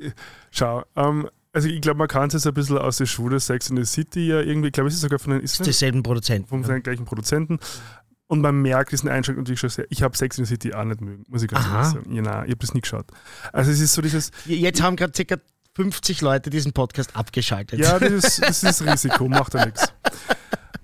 [0.50, 3.70] schau, ähm, also ich glaube, man kann es jetzt ein bisschen aus der Schule Sex
[3.70, 6.48] in the City ja irgendwie, ich glaube, es ist sogar von den, ist Dieselben Produzenten.
[6.48, 7.58] von den gleichen Produzenten.
[8.28, 9.86] Und man merkt diesen Einschlag natürlich schon sehr.
[9.90, 12.14] Ich habe Sex in the City auch nicht mögen, muss ich ganz ehrlich sagen.
[12.14, 13.06] Ja, nein, ich habe das nie geschaut.
[13.52, 15.36] Also es ist so dieses, Jetzt haben gerade ca.
[15.74, 17.78] 50 Leute diesen Podcast abgeschaltet.
[17.80, 19.92] ja, das ist das, ist Risiko, macht ja nichts.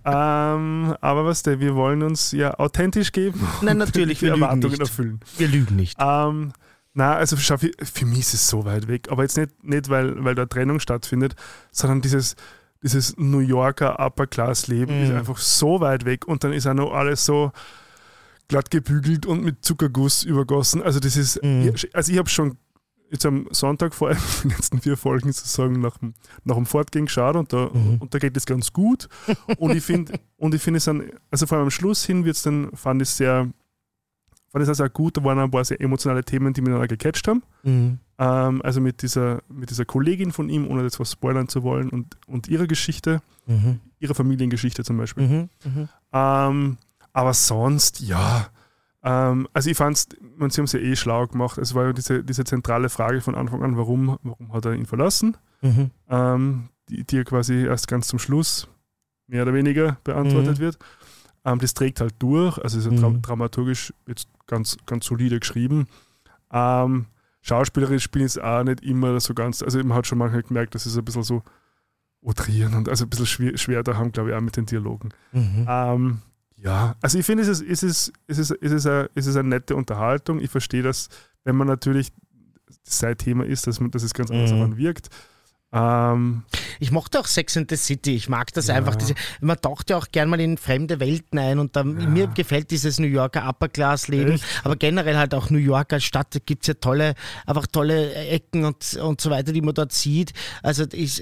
[0.06, 3.46] Ähm, aber was der, wir wollen uns ja authentisch geben.
[3.60, 4.80] Nein, natürlich, wir lügen Erwartungen nicht.
[4.80, 5.20] erfüllen.
[5.36, 5.96] Wir lügen nicht.
[6.00, 6.52] Ähm,
[6.94, 9.08] na, also schau, für, für mich ist es so weit weg.
[9.10, 11.34] Aber jetzt nicht, nicht weil, weil da Trennung stattfindet,
[11.72, 12.36] sondern dieses,
[12.82, 15.16] dieses New Yorker Upper-Class-Leben ist Mhm.
[15.16, 17.50] einfach so weit weg und dann ist auch noch alles so
[18.48, 20.80] glatt gebügelt und mit Zuckerguss übergossen.
[20.82, 21.74] Also das ist, Mhm.
[21.92, 22.56] also ich habe schon
[23.10, 27.06] jetzt am Sonntag vor allem die letzten vier Folgen sozusagen nach dem, nach dem Fortgehen
[27.06, 27.96] geschaut und da, Mhm.
[28.00, 29.08] und da geht es ganz gut.
[29.58, 32.36] Und ich finde, und ich finde es dann, also vor allem am Schluss hin wird
[32.36, 33.48] es dann, fand ich sehr,
[34.50, 36.88] fand ich es also auch gut, da waren ein paar sehr emotionale Themen, die miteinander
[36.88, 37.42] gecatcht haben.
[37.62, 37.98] Mhm.
[38.18, 41.90] Ähm, also mit dieser, mit dieser Kollegin von ihm, ohne jetzt was spoilern zu wollen,
[41.90, 43.78] und, und ihrer Geschichte, Mhm.
[44.00, 45.28] ihrer Familiengeschichte zum Beispiel.
[45.28, 45.48] Mhm.
[45.64, 45.88] Mhm.
[46.12, 46.78] Ähm,
[47.12, 48.48] aber sonst, ja.
[49.08, 51.58] Ähm, also ich fand es, sie haben es ja eh schlau gemacht.
[51.58, 54.84] Es war ja diese, diese zentrale Frage von Anfang an, warum, warum hat er ihn
[54.86, 55.36] verlassen?
[55.62, 55.90] Mhm.
[56.08, 58.68] Ähm, die, die ja quasi erst ganz zum Schluss
[59.28, 60.62] mehr oder weniger beantwortet Mhm.
[60.62, 60.78] wird.
[61.44, 63.22] Ähm, das trägt halt durch, also ist ja Mhm.
[63.22, 65.86] dramaturgisch jetzt ganz, ganz solide geschrieben.
[66.52, 67.06] Ähm,
[67.42, 70.84] schauspielerisch spielen es auch nicht immer so ganz, also man hat schon manchmal gemerkt, dass
[70.86, 71.42] es ein bisschen so
[72.24, 75.10] outrieren und also ein bisschen schwer, schwer da haben, glaube ich, auch mit den Dialogen.
[75.32, 75.66] Mhm.
[75.68, 76.18] Ähm,
[76.62, 79.36] ja, also ich finde, es ist, es ist, es ist, es ist, eine, es ist
[79.36, 80.40] eine nette Unterhaltung.
[80.40, 81.08] Ich verstehe das,
[81.44, 82.12] wenn man natürlich
[82.82, 84.62] sein Thema ist, dass, man, dass es ganz anders Mhm.
[84.62, 85.08] einen wirkt.
[85.72, 86.44] Ähm,
[86.78, 88.14] Ich mochte auch Sex and the City.
[88.14, 88.74] Ich mag das Ja.
[88.76, 88.94] einfach.
[88.96, 92.08] Diese, man taucht ja auch gern mal in fremde Welten ein und dann, Ja.
[92.08, 94.44] mir gefällt dieses New Yorker Upper-Class-Leben, Echt?
[94.64, 97.14] aber generell halt auch New York als Stadt, da gibt es ja tolle,
[97.46, 100.32] einfach tolle Ecken und, und so weiter, die man dort sieht.
[100.62, 101.20] Also ich,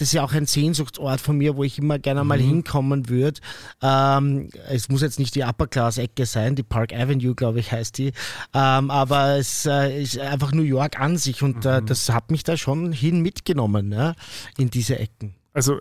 [0.00, 2.42] das ist ja auch ein Sehnsuchtsort von mir, wo ich immer gerne mal Mhm.
[2.48, 3.40] hinkommen würde.
[3.82, 8.12] Ähm, es muss jetzt nicht die Upper-Class-Ecke sein, die Park Avenue, glaube ich, heißt die.
[8.54, 11.70] Ähm, aber es äh, ist einfach New York an sich und Mhm.
[11.70, 14.14] äh, das hat mich da schon hin mitgenommen, ja,
[14.58, 15.34] in diese Ecken.
[15.52, 15.78] also,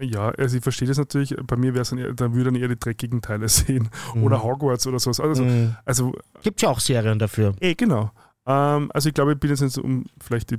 [0.00, 1.34] ja, also ich verstehe das natürlich.
[1.44, 3.88] Bei mir wäre es dann eher, da würde ich dann eher die dreckigen Teile sehen.
[4.14, 4.22] Mhm.
[4.22, 5.18] Oder Hogwarts oder sowas.
[5.18, 5.74] Also, Mhm.
[5.84, 7.54] also Gibt ja auch Serien dafür.
[7.60, 8.12] eh, genau.
[8.46, 10.58] Ähm, also ich glaube, ich bin jetzt nicht so um vielleicht die,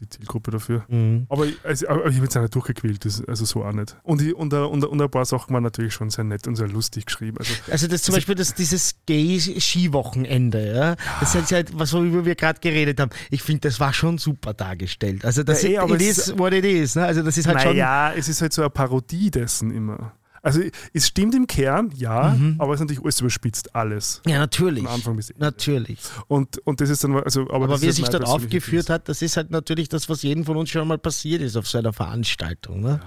[0.00, 0.84] die, Zielgruppe dafür.
[0.88, 1.26] Mhm.
[1.28, 3.96] Aber, ich- also, aber ich habe jetzt auch nicht durchgequält, das, also so auch nicht.
[4.02, 6.68] Und, ich, und, und, und ein paar Sachen waren natürlich schon sehr nett und sehr
[6.68, 7.38] lustig geschrieben.
[7.38, 10.96] Also, Also das zum Also- Beispiel das, dieses Gay-Skiwochenende, ja?
[11.20, 13.10] das ist halt, was worüber wir gerade geredet haben.
[13.30, 15.24] Ich finde, das war schon super dargestellt.
[15.24, 16.94] Also das Ja, eh, aber it es is what it is.
[16.96, 17.04] Ne?
[17.04, 17.72] Also das ist halt schon...
[17.76, 20.12] naja, es ist halt so eine Parodie dessen immer.
[20.44, 20.60] Also
[20.92, 22.56] es stimmt im Kern, ja, Mhm.
[22.58, 24.20] aber es ist natürlich alles überspitzt, alles.
[24.26, 24.84] Ja, natürlich.
[24.84, 25.40] Von Anfang bis Ende.
[25.42, 25.98] Natürlich.
[26.28, 29.08] Und, und das ist dann, also, aber, Aber, wie er sich dort persönliches aufgeführt hat,
[29.08, 31.78] das ist halt natürlich das, was jedem von uns schon mal passiert ist auf so
[31.78, 32.80] einer Veranstaltung.
[32.82, 33.00] Ne?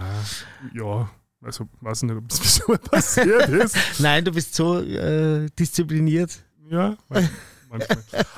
[0.74, 0.82] Ding.
[0.84, 1.10] Ja,
[1.42, 3.78] also weiß nicht, ob das so passiert ist.
[4.00, 6.32] Nein, du bist so äh, diszipliniert.
[6.70, 7.30] Ja, manchmal.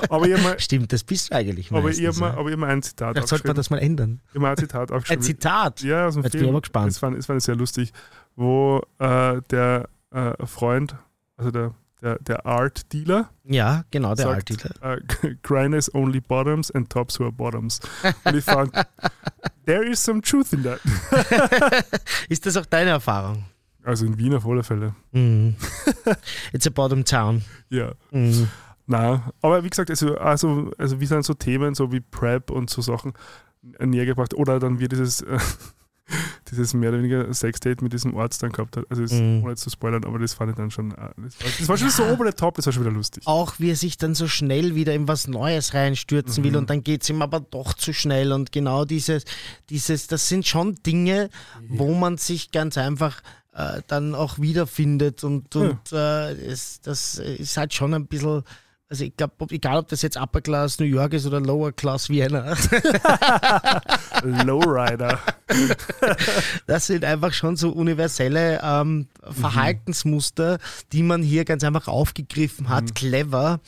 [0.10, 2.38] Aber ich habe mal, Stimmt, das bist du eigentlich aber ich meistens, mal, ja.
[2.38, 4.22] aber ich hab mal ein Zitat Vielleicht sollte man das mal ändern.
[4.30, 5.24] Ich hab mal ein Zitat Ein aufgeschrieben.
[5.24, 5.82] Zitat.
[5.82, 6.46] Ja, aus dem Jetzt bin Film.
[6.46, 6.98] ich aber gespannt.
[6.98, 7.94] Fand, das fand ich sehr lustig,
[8.40, 10.96] wo äh, der äh, Freund,
[11.36, 14.72] also der, der, der Art Dealer, Ja, genau, der sagt, Artikel.
[14.82, 17.82] äh, grinders only bottoms and tops who are bottoms.
[18.24, 18.72] Und ich fand,
[19.66, 20.80] there is some truth in that.
[22.30, 23.44] Ist das auch deine Erfahrung?
[23.84, 24.96] Also in Wien auf alle Fälle.
[25.12, 25.56] Mhm.
[26.54, 27.44] It's a bottom town.
[27.70, 27.92] Ja.
[28.12, 28.48] Mhm.
[28.88, 32.70] Na, aber wie gesagt, also, also, also wie sind so Themen so wie Prep und
[32.70, 33.14] so Sachen
[33.80, 35.38] näher gebracht oder dann wie dieses, äh,
[36.52, 38.86] dieses mehr oder weniger Sexdate mit diesem Arzt dann gehabt hat.
[38.90, 39.42] Also das, Mhm.
[39.44, 41.78] ohne jetzt zu spoilern, aber das fand ich dann schon, äh, das war, das war
[41.78, 43.24] schon so ober der Top, das war schon wieder lustig.
[43.28, 46.58] Auch wie er sich dann so schnell wieder in was Neues reinstürzen will Mhm.
[46.58, 49.24] und dann geht es ihm aber doch zu schnell und genau dieses,
[49.70, 51.30] dieses, das sind schon Dinge,
[51.68, 53.22] wo man sich ganz einfach
[53.54, 58.44] äh, dann auch wiederfindet und, und äh, es, das ist halt schon ein bisschen,
[58.90, 62.10] also ich glaube, egal ob das jetzt Upper Class New York ist oder Lower Class
[62.10, 62.56] Vienna,
[64.24, 65.20] Lowrider.
[66.66, 70.58] das sind einfach schon so universelle ähm, Verhaltensmuster,
[70.92, 73.60] die man hier ganz einfach aufgegriffen hat, clever.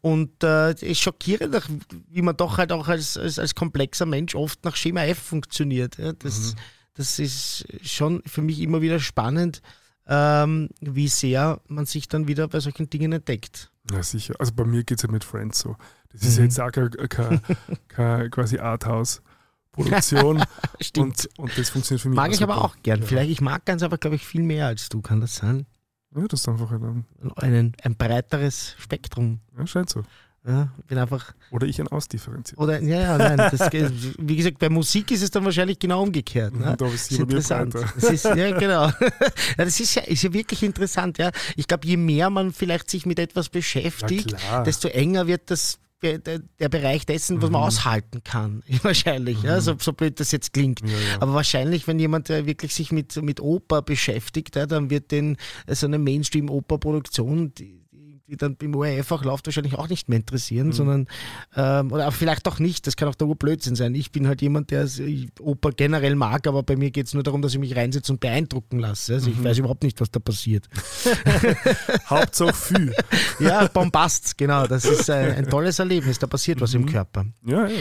[0.00, 1.60] Und äh, es schockierend,
[2.08, 5.98] wie man doch halt auch als, als, als komplexer Mensch oft nach Schema F funktioniert.
[5.98, 6.54] Ja, das,
[6.94, 9.60] das ist schon für mich immer wieder spannend,
[10.06, 13.72] ähm, wie sehr man sich dann wieder bei solchen Dingen entdeckt.
[13.90, 14.34] Ja, sicher.
[14.38, 15.76] Also bei mir geht es ja mit Friends so.
[16.12, 16.48] Das ist ja Mhm.
[16.48, 20.42] jetzt auch keine, quasi Arthouse-Produktion
[20.80, 21.28] Stimmt.
[21.36, 22.64] und, und das funktioniert für mich mag ich aber super.
[22.66, 23.02] auch gern.
[23.02, 25.66] Vielleicht, ich mag ganz einfach, glaube ich, viel mehr als du, kann das sein?
[26.16, 27.04] Ja, das ist einfach ein,
[27.36, 29.40] Einen, ein breiteres Spektrum.
[29.58, 30.04] ja, scheint so.
[30.46, 32.58] Ja, bin einfach Oder ich ein Ausdifferenziert.
[32.58, 33.36] Oder, ja, ja, nein.
[33.36, 33.70] Das,
[34.18, 36.56] wie gesagt, bei Musik ist es dann wahrscheinlich genau umgekehrt.
[36.56, 36.74] Ne?
[36.78, 37.74] Da ist mir interessant.
[37.74, 38.86] Das ist, ja, genau.
[38.86, 38.94] Ja,
[39.56, 41.18] das ist ja, ist ja wirklich interessant.
[41.18, 41.32] Ja.
[41.56, 44.34] Ich glaube, je mehr man vielleicht sich mit etwas beschäftigt,
[44.64, 47.66] desto enger wird das der, Bereich dessen, was man Mhm.
[47.66, 48.62] aushalten kann.
[48.82, 50.80] Wahrscheinlich, ja, so, so blöd das jetzt klingt.
[50.80, 51.20] Ja, ja.
[51.20, 55.36] Aber wahrscheinlich, wenn jemand der wirklich sich mit, mit Oper beschäftigt, ja, dann wird den
[55.66, 57.52] äh, so eine Mainstream-Oper-Produktion,
[58.28, 61.06] die, dann beim ORF auch läuft, wahrscheinlich auch nicht mehr interessieren, sondern
[61.56, 63.94] ähm, oder vielleicht auch nicht, das kann auch der Urblödsinn sein.
[63.94, 67.22] Ich bin halt jemand, der äh, Oper generell mag, aber bei mir geht es nur
[67.22, 69.14] darum, dass ich mich reinsetze und beeindrucken lasse.
[69.14, 70.68] Also ich weiß überhaupt nicht, was da passiert.
[72.06, 72.94] Hauptsache viel.
[73.40, 74.66] Ja, Bombast, genau.
[74.66, 76.18] Das ist äh, ein tolles Erlebnis.
[76.18, 77.24] Da passiert was im Körper.
[77.44, 77.78] Ja, ja.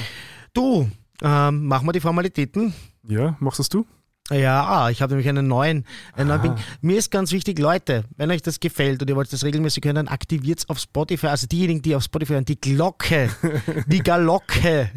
[0.53, 0.89] Du,
[1.21, 2.73] ähm, machen wir die Formalitäten.
[3.07, 3.85] Ja, machst das du?
[4.29, 5.85] Ja, ah, ich habe nämlich einen neuen.
[6.13, 6.57] Einen neuen Ah.
[6.81, 9.95] Mir ist ganz wichtig, Leute, wenn euch das gefällt und ihr wollt das regelmäßig hören,
[9.95, 11.27] dann aktiviert es auf Spotify.
[11.27, 13.29] Also diejenigen, die auf Spotify hören, die Glocke,
[13.87, 14.91] die Galocke.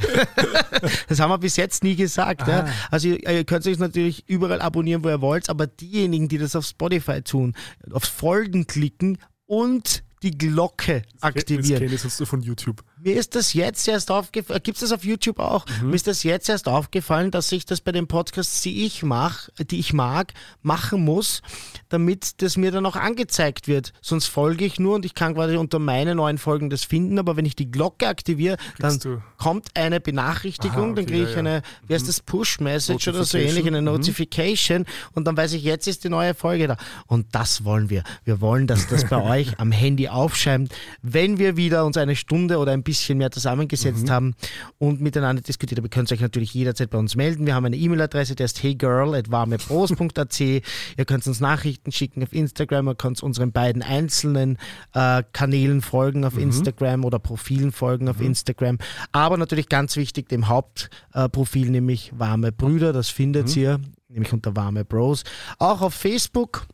[1.09, 2.49] das haben wir bis jetzt nie gesagt.
[2.49, 2.67] Ja.
[2.91, 6.57] Also ihr, ihr könnt euch natürlich überall abonnieren, wo ihr wollt, aber diejenigen, die das
[6.57, 7.55] auf Spotify tun,
[7.93, 11.81] aufs Folgen klicken und die Glocke Das aktivieren.
[11.81, 12.83] kenne ich sonst nur von YouTube.
[13.03, 15.65] Mir ist das jetzt erst aufgefallen, gibt es das auf YouTube auch?
[15.83, 19.51] Mir ist das jetzt erst aufgefallen, dass ich das bei den Podcasts, die ich mache,
[19.59, 21.41] die ich mag, machen muss,
[21.89, 23.95] damit das mir dann auch angezeigt wird.
[24.03, 27.39] Sonst folge ich nur und ich kann quasi unter meine neuen Folgen das finden, aber
[27.39, 31.23] wenn ich die Glocke aktiviere, dann Kriegst du- kommt eine Benachrichtigung, Aha, dann okay, kriege
[31.23, 31.39] ja, ich ja.
[31.39, 33.87] eine, wie heißt das, Push-Message oder so ähnlich, eine Mhm.
[33.87, 36.77] Notification und dann weiß ich, jetzt ist die neue Folge da.
[37.07, 38.03] Und das wollen wir.
[38.25, 40.71] Wir wollen, dass das bei euch am Handy aufschreibt,
[41.01, 44.11] wenn wir wieder uns eine Stunde oder ein bisschen mehr zusammengesetzt Mhm.
[44.11, 44.35] haben
[44.79, 45.87] und miteinander diskutiert haben.
[45.87, 47.47] Ihr könnt euch natürlich jederzeit bei uns melden.
[47.47, 50.41] Wir haben eine E-Mail-Adresse, die heißt heygirl.warmebros.at.
[50.41, 50.63] Ihr
[51.07, 54.59] könnt uns Nachrichten schicken auf Instagram, ihr könnt unseren beiden einzelnen
[54.95, 56.27] äh, Kanälen folgen Mhm.
[56.27, 58.79] auf Instagram oder Profilen folgen auf Instagram.
[59.13, 63.63] Aber natürlich ganz wichtig, dem Hauptprofil, äh, nämlich Warme Brüder, das findet Mhm.
[63.63, 65.25] ihr, nämlich unter Warme Bros.
[65.59, 66.67] Auch auf Facebook.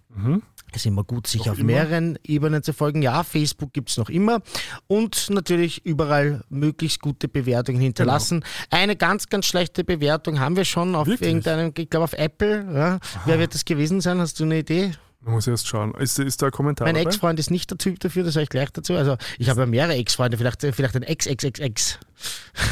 [0.55, 1.72] Es ist immer gut, sich Noch auf immer?
[1.72, 3.00] mehreren Ebenen zu folgen.
[3.02, 4.42] Ja, Facebook gibt es noch immer.
[4.86, 8.44] Und natürlich überall möglichst gute Bewertungen hinterlassen.
[8.70, 11.28] Eine ganz, ganz schlechte Bewertung haben wir schon auf Wirklich?
[11.28, 12.66] irgendeinem, ich glaube auf Apple.
[12.74, 12.98] Ja.
[13.24, 14.18] Wer wird das gewesen sein?
[14.20, 14.92] Hast du eine Idee?
[15.26, 15.92] Man muss erst schauen.
[15.94, 16.94] Ist, ist da ein Kommentar Mein?
[16.94, 18.94] Ex-Freund ist nicht der Typ dafür, das sage ich gleich dazu.
[18.94, 21.98] Also ich habe ja mehrere Ex-Freunde, vielleicht, vielleicht ein Ex-Ex-Ex-Ex.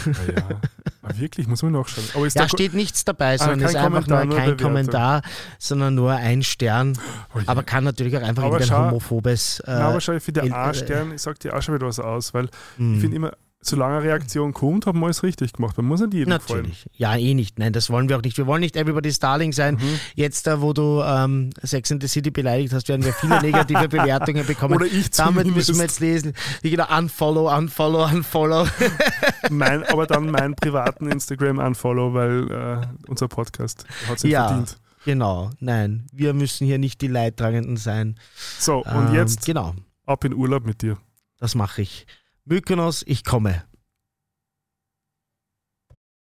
[0.07, 0.61] Ah, ja.
[1.03, 2.07] Ah, wirklich, muss man nachschauen.
[2.15, 4.67] Aber ist Ja, da steht nichts dabei, sondern kein ist einfach Kommentar, nur kein Bewertung.
[4.69, 5.23] Kommentar,
[5.59, 6.97] sondern nur ein Stern.
[7.35, 7.41] Oh.
[7.47, 9.61] Aber kann natürlich auch einfach Aber irgendein schau- homophobes.
[9.61, 12.33] Äh, Na, aber schau, ich finde, der A-Stern sagt dir auch schon wieder was aus,
[12.35, 12.95] weil hm.
[12.95, 13.33] ich finde immer,
[13.67, 15.77] solange eine Reaktion kommt, haben wir alles richtig gemacht.
[15.77, 16.61] Man muss nicht jedem gefallen.
[16.63, 16.87] Natürlich.
[16.95, 17.59] Ja, eh nicht.
[17.59, 18.37] Nein, das wollen wir auch nicht.
[18.39, 19.75] Wir wollen nicht Everybody's Darling sein.
[19.77, 20.01] Mhm.
[20.15, 23.89] Jetzt, da wo du ähm, Sex and the City beleidigt hast, werden wir viele negative
[23.89, 24.75] Bewertungen bekommen.
[24.77, 25.57] Oder ich Damit zumindest.
[25.57, 26.33] müssen wir jetzt lesen.
[26.63, 28.67] Wie genau, unfollow, unfollow, unfollow.
[29.51, 34.49] Mein, aber dann meinen privaten Instagram unfollow, weil äh, unser Podcast hat sich Ja.
[34.49, 34.77] verdient.
[35.05, 36.07] genau, nein.
[36.13, 38.17] Wir müssen hier nicht die Leidtragenden sein.
[38.59, 39.75] So, und Ähm, jetzt Genau,
[40.07, 40.97] ab in Urlaub mit dir.
[41.39, 42.07] das mache ich.
[42.47, 43.65] Mykonos, ich komme.